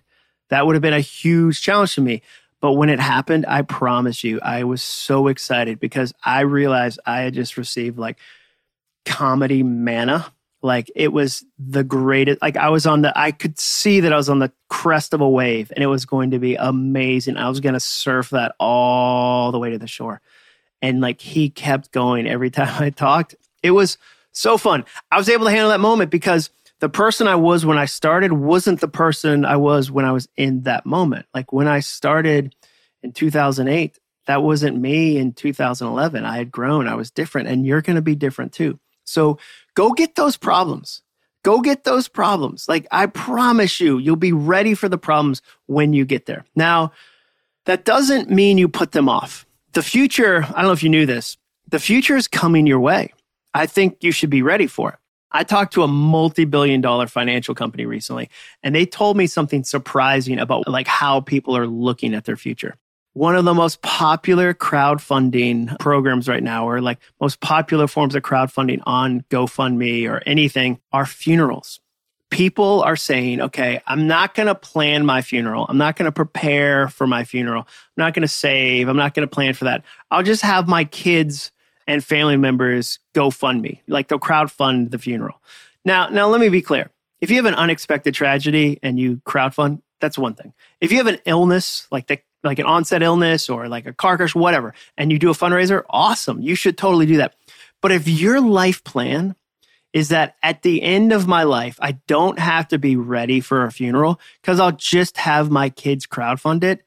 That 0.50 0.66
would 0.66 0.76
have 0.76 0.82
been 0.82 0.94
a 0.94 1.00
huge 1.00 1.62
challenge 1.62 1.96
to 1.96 2.02
me. 2.02 2.22
But 2.62 2.74
when 2.74 2.90
it 2.90 3.00
happened, 3.00 3.46
I 3.48 3.64
promise 3.64 4.24
you, 4.24 4.40
I 4.42 4.64
was 4.64 4.82
so 4.82 5.28
excited 5.28 5.80
because 5.80 6.14
I 6.24 6.42
realized 6.42 7.00
I 7.06 7.22
had 7.22 7.34
just 7.34 7.58
received 7.58 7.98
like 7.98 8.20
comedy 9.06 9.64
manna. 9.64 10.32
Like 10.62 10.90
it 10.96 11.12
was 11.12 11.44
the 11.60 11.84
greatest. 11.84 12.42
Like 12.42 12.56
I 12.56 12.70
was 12.70 12.86
on 12.86 13.02
the, 13.02 13.18
I 13.20 13.32
could 13.32 13.60
see 13.60 14.00
that 14.00 14.14
I 14.14 14.16
was 14.16 14.30
on 14.30 14.40
the 14.40 14.52
crest 14.70 15.14
of 15.14 15.20
a 15.20 15.28
wave 15.28 15.74
and 15.76 15.84
it 15.84 15.88
was 15.88 16.06
going 16.06 16.32
to 16.32 16.40
be 16.40 16.56
amazing. 16.56 17.36
I 17.36 17.50
was 17.50 17.60
going 17.60 17.74
to 17.74 17.82
surf 17.82 18.30
that 18.30 18.56
all 18.60 19.52
the 19.52 19.60
way 19.60 19.72
to 19.72 19.78
the 19.78 19.88
shore. 19.88 20.22
And 20.84 21.02
like 21.02 21.20
he 21.22 21.50
kept 21.50 21.92
going 21.92 22.28
every 22.28 22.50
time 22.52 22.80
I 22.82 22.92
talked. 22.92 23.34
It 23.64 23.72
was 23.72 23.98
so 24.34 24.60
fun. 24.60 24.86
I 25.10 25.18
was 25.18 25.30
able 25.30 25.46
to 25.46 25.52
handle 25.52 25.70
that 25.70 25.80
moment 25.80 26.12
because 26.12 26.52
the 26.80 26.90
person 26.90 27.28
I 27.28 27.36
was 27.36 27.66
when 27.66 27.78
I 27.78 27.86
started 27.86 28.34
wasn't 28.34 28.82
the 28.82 28.90
person 28.90 29.46
I 29.46 29.56
was 29.56 29.90
when 29.90 30.06
I 30.06 30.12
was 30.12 30.28
in 30.36 30.64
that 30.64 30.86
moment. 30.86 31.26
Like 31.34 31.54
when 31.54 31.68
I 31.68 31.80
started 31.80 32.54
in 33.02 33.14
2008, 33.14 33.98
that 34.28 34.44
wasn't 34.44 34.78
me 34.78 35.18
in 35.18 35.34
2011. 35.34 36.26
I 36.26 36.38
had 36.38 36.52
grown, 36.52 36.88
I 36.88 36.96
was 36.96 37.10
different, 37.12 37.48
and 37.48 37.66
you're 37.66 37.82
going 37.82 37.96
to 37.96 38.02
be 38.02 38.16
different 38.16 38.52
too. 38.52 38.80
So 39.06 39.38
go 39.76 39.92
get 39.92 40.16
those 40.16 40.36
problems. 40.36 41.02
Go 41.44 41.62
get 41.62 41.84
those 41.84 42.08
problems. 42.08 42.68
Like 42.68 42.88
I 42.92 43.06
promise 43.06 43.80
you, 43.80 43.98
you'll 43.98 44.16
be 44.16 44.34
ready 44.34 44.74
for 44.74 44.90
the 44.90 44.98
problems 44.98 45.42
when 45.68 45.94
you 45.94 46.06
get 46.06 46.26
there. 46.26 46.46
Now, 46.56 46.92
that 47.66 47.86
doesn't 47.86 48.30
mean 48.30 48.58
you 48.58 48.68
put 48.68 48.92
them 48.92 49.08
off. 49.08 49.46
The 49.74 49.82
future, 49.82 50.44
I 50.44 50.62
don't 50.62 50.66
know 50.66 50.72
if 50.72 50.84
you 50.84 50.90
knew 50.90 51.08
this, 51.08 51.36
the 51.70 51.80
future 51.80 52.16
is 52.16 52.28
coming 52.28 52.68
your 52.68 52.80
way. 52.80 53.12
I 53.56 53.66
think 53.66 53.98
you 54.02 54.12
should 54.12 54.30
be 54.30 54.44
ready 54.44 54.68
for 54.68 54.92
it. 54.92 55.00
I 55.32 55.44
talked 55.44 55.74
to 55.74 55.84
a 55.84 55.88
multi-billion 55.88 56.82
dollar 56.82 57.08
financial 57.08 57.56
company 57.56 57.88
recently 57.88 58.30
and 58.62 58.76
they 58.76 58.86
told 58.86 59.18
me 59.18 59.26
something 59.26 59.64
surprising 59.64 60.38
about 60.38 60.68
like 60.68 60.88
how 60.88 61.22
people 61.22 61.58
are 61.58 61.66
looking 61.66 62.14
at 62.14 62.26
their 62.26 62.36
future. 62.36 62.76
One 63.14 63.36
of 63.36 63.46
the 63.46 63.54
most 63.56 63.82
popular 63.82 64.54
crowdfunding 64.54 65.80
programs 65.80 66.28
right 66.28 66.44
now 66.44 66.70
or 66.70 66.80
like 66.80 67.00
most 67.20 67.40
popular 67.42 67.88
forms 67.88 68.14
of 68.14 68.22
crowdfunding 68.22 68.82
on 68.86 69.22
GoFundMe 69.32 70.08
or 70.08 70.22
anything 70.28 70.80
are 70.92 71.08
funerals. 71.08 71.80
People 72.34 72.82
are 72.82 72.96
saying, 72.96 73.42
okay, 73.42 73.80
I'm 73.86 74.08
not 74.08 74.34
going 74.34 74.48
to 74.48 74.56
plan 74.56 75.06
my 75.06 75.22
funeral. 75.22 75.68
I'm 75.70 75.78
not 75.78 75.96
going 75.96 76.08
to 76.08 76.12
prepare 76.12 76.90
for 76.90 77.06
my 77.06 77.26
funeral. 77.26 77.62
I'm 77.62 78.02
not 78.04 78.16
going 78.16 78.24
to 78.24 78.28
save. 78.28 78.88
I'm 78.88 78.98
not 78.98 79.14
going 79.14 79.28
to 79.28 79.32
plan 79.32 79.54
for 79.54 79.66
that. 79.66 79.86
I'll 80.10 80.24
just 80.24 80.42
have 80.42 80.68
my 80.68 80.84
kids 80.84 81.52
and 81.86 82.04
family 82.04 82.38
members 82.38 82.98
go 83.14 83.30
fund 83.30 83.62
me, 83.62 83.84
like 83.88 84.08
they'll 84.08 84.18
crowd 84.18 84.52
fund 84.52 84.90
the 84.90 84.98
funeral. 84.98 85.42
Now, 85.86 86.10
now 86.10 86.28
let 86.28 86.42
me 86.42 86.50
be 86.50 86.64
clear. 86.64 86.90
If 87.22 87.30
you 87.30 87.36
have 87.36 87.46
an 87.46 87.54
unexpected 87.54 88.16
tragedy 88.16 88.80
and 88.82 89.00
you 89.00 89.18
crowdfund, 89.28 89.84
that's 90.02 90.18
one 90.18 90.34
thing. 90.34 90.54
If 90.82 90.92
you 90.92 90.98
have 90.98 91.08
an 91.08 91.20
illness, 91.26 91.88
like 91.92 92.08
the 92.08 92.20
like 92.44 92.60
an 92.60 92.66
onset 92.66 93.04
illness 93.04 93.48
or 93.48 93.70
like 93.70 93.86
a 93.86 93.94
car 93.94 94.18
crash, 94.18 94.34
whatever, 94.34 94.74
and 94.98 95.12
you 95.12 95.20
do 95.20 95.30
a 95.30 95.34
fundraiser, 95.34 95.84
awesome. 95.90 96.42
You 96.42 96.56
should 96.56 96.78
totally 96.78 97.06
do 97.06 97.18
that. 97.18 97.36
But 97.82 97.92
if 97.92 98.08
your 98.08 98.42
life 98.42 98.84
plan 98.84 99.36
is 99.94 100.10
that 100.10 100.36
at 100.42 100.64
the 100.64 100.82
end 100.82 101.14
of 101.14 101.28
my 101.28 101.44
life, 101.44 101.78
I 101.80 101.94
don't 102.08 102.40
have 102.40 102.68
to 102.70 102.80
be 102.80 102.96
ready 102.96 103.40
for 103.40 103.64
a 103.64 103.72
funeral 103.72 104.20
because 104.42 104.60
I'll 104.60 104.72
just 104.72 105.18
have 105.18 105.52
my 105.52 105.70
kids 105.70 106.08
crowdfund 106.08 106.64
it, 106.64 106.84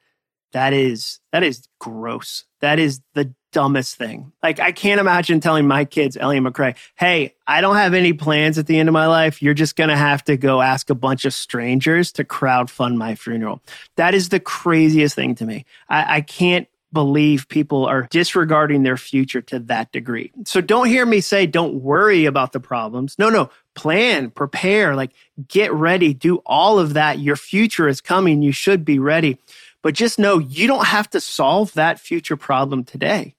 that 0.53 0.73
is 0.73 1.21
that 1.33 1.43
is 1.43 1.69
gross. 1.79 2.45
That 2.61 2.79
is 2.79 3.01
the 3.15 3.35
dumbest 3.53 3.97
thing. 3.97 4.33
Like 4.43 4.59
I 4.59 4.73
can't 4.73 5.01
imagine 5.01 5.41
telling 5.41 5.67
my 5.67 5.85
kids, 5.85 6.17
Ellie 6.17 6.39
and 6.39 6.47
McRae, 6.47 6.77
hey, 6.97 7.35
I 7.47 7.61
don't 7.61 7.77
have 7.77 7.95
any 7.95 8.13
plans 8.13 8.59
at 8.59 8.67
the 8.67 8.79
end 8.79 8.89
of 8.89 8.93
my 8.93 9.07
life. 9.07 9.43
You're 9.43 9.55
just 9.55 9.77
gonna 9.77 9.97
have 9.97 10.25
to 10.25 10.37
go 10.37 10.61
ask 10.61 10.91
a 10.91 10.95
bunch 10.95 11.25
of 11.25 11.35
strangers 11.35 12.11
to 12.13 12.25
crowd 12.25 12.71
fund 12.71 12.99
my 12.99 13.15
funeral. 13.15 13.61
That 13.97 14.15
is 14.15 14.31
the 14.31 14.41
craziest 14.41 15.15
thing 15.15 15.35
to 15.37 15.47
me. 15.47 15.65
I, 15.89 16.17
I 16.17 16.21
can't 16.23 16.69
believe 16.93 17.49
people 17.49 17.85
are 17.85 18.07
disregarding 18.11 18.83
their 18.83 18.97
future 18.97 19.43
to 19.43 19.59
that 19.59 19.93
degree. 19.93 20.33
So 20.45 20.61
don't 20.61 20.87
hear 20.87 21.05
me 21.05 21.21
say 21.21 21.47
don't 21.47 21.83
worry 21.83 22.25
about 22.25 22.53
the 22.53 22.61
problems. 22.61 23.19
No, 23.19 23.29
no, 23.29 23.51
plan, 23.75 24.31
prepare, 24.31 24.95
like 24.95 25.13
get 25.49 25.73
ready, 25.73 26.15
do 26.15 26.37
all 26.47 26.79
of 26.79 26.95
that. 26.95 27.19
Your 27.19 27.37
future 27.37 27.89
is 27.89 28.01
coming. 28.01 28.43
You 28.43 28.53
should 28.53 28.85
be 28.85 28.99
ready. 28.99 29.39
But 29.83 29.95
just 29.95 30.19
know 30.19 30.39
you 30.39 30.67
don't 30.67 30.87
have 30.87 31.11
to 31.11 31.21
solve 31.21 31.73
that 31.75 32.01
future 32.01 32.37
problem 32.37 32.85
today. 32.85 33.35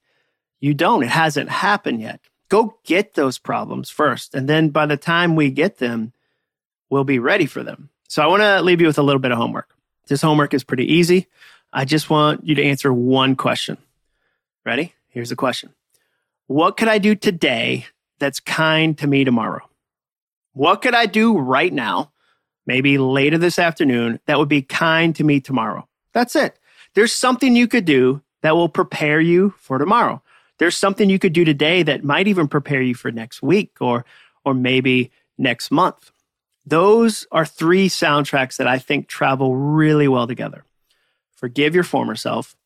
You 0.60 0.74
don't. 0.74 1.02
It 1.02 1.10
hasn't 1.10 1.50
happened 1.50 2.00
yet. 2.00 2.20
Go 2.48 2.78
get 2.84 3.14
those 3.14 3.38
problems 3.38 3.90
first. 3.90 4.34
And 4.34 4.48
then 4.48 4.70
by 4.70 4.86
the 4.86 4.96
time 4.96 5.36
we 5.36 5.50
get 5.50 5.78
them, 5.78 6.12
we'll 6.90 7.04
be 7.04 7.18
ready 7.18 7.46
for 7.46 7.62
them. 7.62 7.90
So 8.08 8.22
I 8.22 8.26
want 8.26 8.42
to 8.42 8.62
leave 8.62 8.80
you 8.80 8.86
with 8.86 8.98
a 8.98 9.02
little 9.02 9.20
bit 9.20 9.32
of 9.32 9.38
homework. 9.38 9.74
This 10.06 10.22
homework 10.22 10.54
is 10.54 10.64
pretty 10.64 10.90
easy. 10.94 11.26
I 11.72 11.84
just 11.84 12.08
want 12.08 12.46
you 12.46 12.54
to 12.54 12.64
answer 12.64 12.92
one 12.92 13.36
question. 13.36 13.76
Ready? 14.64 14.94
Here's 15.08 15.30
the 15.30 15.36
question 15.36 15.72
What 16.46 16.76
could 16.76 16.88
I 16.88 16.98
do 16.98 17.14
today 17.14 17.86
that's 18.18 18.40
kind 18.40 18.96
to 18.98 19.06
me 19.06 19.24
tomorrow? 19.24 19.68
What 20.52 20.82
could 20.82 20.94
I 20.94 21.06
do 21.06 21.38
right 21.38 21.72
now, 21.72 22.12
maybe 22.66 22.98
later 22.98 23.38
this 23.38 23.58
afternoon, 23.58 24.18
that 24.26 24.38
would 24.38 24.48
be 24.48 24.62
kind 24.62 25.14
to 25.16 25.24
me 25.24 25.40
tomorrow? 25.40 25.86
That's 26.12 26.34
it. 26.34 26.58
There's 26.94 27.12
something 27.12 27.54
you 27.54 27.68
could 27.68 27.84
do 27.84 28.22
that 28.42 28.56
will 28.56 28.68
prepare 28.68 29.20
you 29.20 29.54
for 29.58 29.78
tomorrow. 29.78 30.22
There's 30.58 30.76
something 30.76 31.08
you 31.08 31.18
could 31.18 31.32
do 31.32 31.44
today 31.44 31.82
that 31.84 32.02
might 32.02 32.26
even 32.26 32.48
prepare 32.48 32.82
you 32.82 32.94
for 32.94 33.10
next 33.12 33.42
week 33.42 33.76
or 33.80 34.04
or 34.44 34.54
maybe 34.54 35.10
next 35.36 35.70
month. 35.70 36.10
Those 36.66 37.26
are 37.30 37.46
three 37.46 37.88
soundtracks 37.88 38.56
that 38.56 38.66
I 38.66 38.78
think 38.78 39.08
travel 39.08 39.56
really 39.56 40.08
well 40.08 40.26
together. 40.26 40.64
Forgive 41.38 41.74
your 41.74 41.84
former 41.84 42.16
self, 42.16 42.56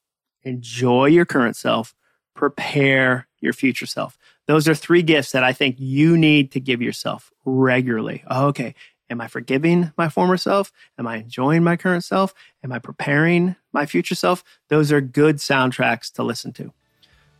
enjoy 0.42 1.06
your 1.06 1.24
current 1.24 1.56
self, 1.56 1.94
prepare 2.34 3.28
your 3.40 3.52
future 3.52 3.86
self. 3.86 4.16
Those 4.46 4.66
are 4.66 4.74
three 4.74 5.02
gifts 5.02 5.32
that 5.32 5.44
I 5.44 5.52
think 5.52 5.76
you 5.78 6.16
need 6.16 6.52
to 6.52 6.60
give 6.60 6.80
yourself 6.80 7.30
regularly. 7.44 8.24
Oh, 8.28 8.46
okay, 8.46 8.74
Am 9.12 9.20
I 9.20 9.28
forgiving 9.28 9.92
my 9.98 10.08
former 10.08 10.38
self? 10.38 10.72
Am 10.98 11.06
I 11.06 11.16
enjoying 11.16 11.62
my 11.62 11.76
current 11.76 12.02
self? 12.02 12.32
Am 12.64 12.72
I 12.72 12.78
preparing 12.78 13.56
my 13.70 13.84
future 13.84 14.14
self? 14.14 14.42
Those 14.68 14.90
are 14.90 15.02
good 15.02 15.36
soundtracks 15.36 16.10
to 16.14 16.22
listen 16.22 16.54
to. 16.54 16.72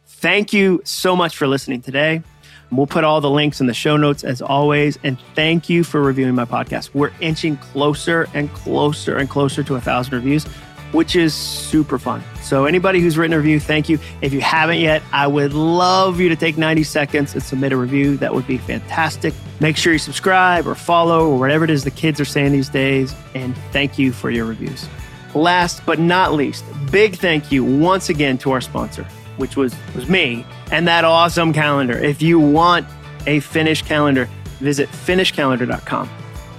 Thank 0.05 0.53
you 0.53 0.83
so 0.85 1.17
much 1.17 1.35
for 1.35 1.47
listening 1.47 1.81
today. 1.81 2.23
We'll 2.71 2.87
put 2.87 3.05
all 3.05 3.23
the 3.23 3.31
links 3.31 3.59
in 3.63 3.69
the 3.69 3.75
show 3.75 3.97
notes 3.97 4.23
as 4.23 4.43
always. 4.43 4.99
And 5.03 5.19
thank 5.35 5.71
you 5.71 5.83
for 5.83 6.03
reviewing 6.03 6.35
my 6.35 6.45
podcast. 6.45 6.93
We're 6.93 7.13
inching 7.21 7.57
closer 7.57 8.29
and 8.35 8.53
closer 8.53 9.17
and 9.17 9.31
closer 9.31 9.63
to 9.63 9.77
a 9.77 9.81
thousand 9.81 10.13
reviews 10.13 10.47
which 10.93 11.17
is 11.17 11.35
super 11.35 11.99
fun. 11.99 12.23
So, 12.43 12.67
anybody 12.67 13.01
who's 13.01 13.19
written 13.19 13.33
a 13.33 13.39
review, 13.39 13.59
thank 13.59 13.89
you. 13.89 13.99
If 14.21 14.33
you 14.33 14.41
haven't 14.41 14.79
yet, 14.79 15.03
I 15.13 15.27
would 15.27 15.53
love 15.53 16.21
you 16.21 16.29
to 16.29 16.37
take 16.37 16.57
90 16.57 16.85
seconds 16.85 17.35
and 17.35 17.43
submit 17.43 17.73
a 17.73 17.77
review. 17.77 18.17
That 18.19 18.35
would 18.35 18.47
be 18.47 18.59
fantastic. 18.59 19.35
Make 19.61 19.77
sure 19.77 19.93
you 19.93 19.99
subscribe 19.99 20.67
or 20.67 20.75
follow 20.75 21.29
or 21.29 21.39
whatever 21.39 21.65
it 21.65 21.71
is 21.71 21.85
the 21.85 21.91
kids 21.91 22.21
are 22.21 22.25
saying 22.25 22.53
these 22.53 22.69
days. 22.69 23.15
And 23.35 23.57
thank 23.73 23.99
you 23.99 24.13
for 24.13 24.31
your 24.31 24.45
reviews. 24.45 24.89
Last 25.35 25.85
but 25.87 25.99
not 25.99 26.35
least, 26.35 26.65
big 26.91 27.17
thank 27.17 27.51
you 27.51 27.65
once 27.65 28.11
again 28.11 28.37
to 28.39 28.53
our 28.53 28.61
sponsor, 28.61 29.05
which 29.39 29.57
was, 29.57 29.75
was 29.95 30.09
me 30.09 30.45
and 30.71 30.87
that 30.89 31.05
awesome 31.05 31.53
calendar. 31.53 31.97
If 31.99 32.21
you 32.21 32.39
want 32.39 32.87
a 33.27 33.41
finished 33.41 33.87
calendar, 33.87 34.29
visit 34.59 34.91
finishcalendar.com. 34.91 36.11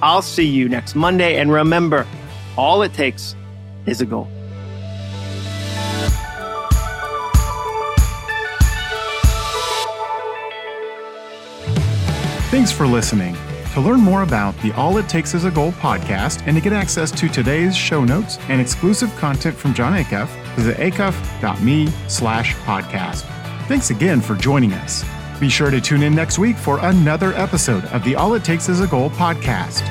I'll 0.02 0.22
see 0.22 0.48
you 0.48 0.68
next 0.70 0.96
Monday. 0.96 1.40
And 1.40 1.52
remember, 1.52 2.08
all 2.58 2.82
it 2.82 2.94
takes 2.94 3.36
is 3.86 4.02
a 4.02 4.06
goal. 4.06 4.28
Thanks 12.54 12.72
for 12.72 12.86
listening. 12.86 13.36
To 13.74 13.82
learn 13.82 14.00
more 14.00 14.22
about 14.22 14.56
the 14.62 14.72
All 14.74 14.98
It 15.00 15.10
Takes 15.10 15.34
Is 15.34 15.46
a 15.46 15.50
Goal 15.50 15.72
podcast 15.72 16.44
and 16.46 16.56
to 16.56 16.62
get 16.62 16.72
access 16.74 17.10
to 17.10 17.28
today's 17.28 17.76
show 17.76 18.04
notes 18.04 18.38
and 18.48 18.62
exclusive 18.62 19.10
content 19.16 19.56
from 19.56 19.74
Jon 19.74 19.94
Acuff, 19.94 20.28
visit 20.54 20.78
acuff.me 20.78 21.88
slash 22.08 22.54
podcast. 22.58 23.24
Thanks 23.68 23.90
again 23.90 24.22
for 24.22 24.36
joining 24.36 24.74
us. 24.74 25.04
Be 25.40 25.50
sure 25.50 25.72
to 25.72 25.82
tune 25.82 26.04
in 26.04 26.14
next 26.14 26.38
week 26.38 26.56
for 26.56 26.78
another 26.86 27.34
episode 27.34 27.86
of 27.86 28.04
the 28.04 28.14
All 28.16 28.36
It 28.36 28.44
Takes 28.44 28.70
Is 28.70 28.82
a 28.82 28.88
Goal 28.88 29.10
podcast. 29.10 29.82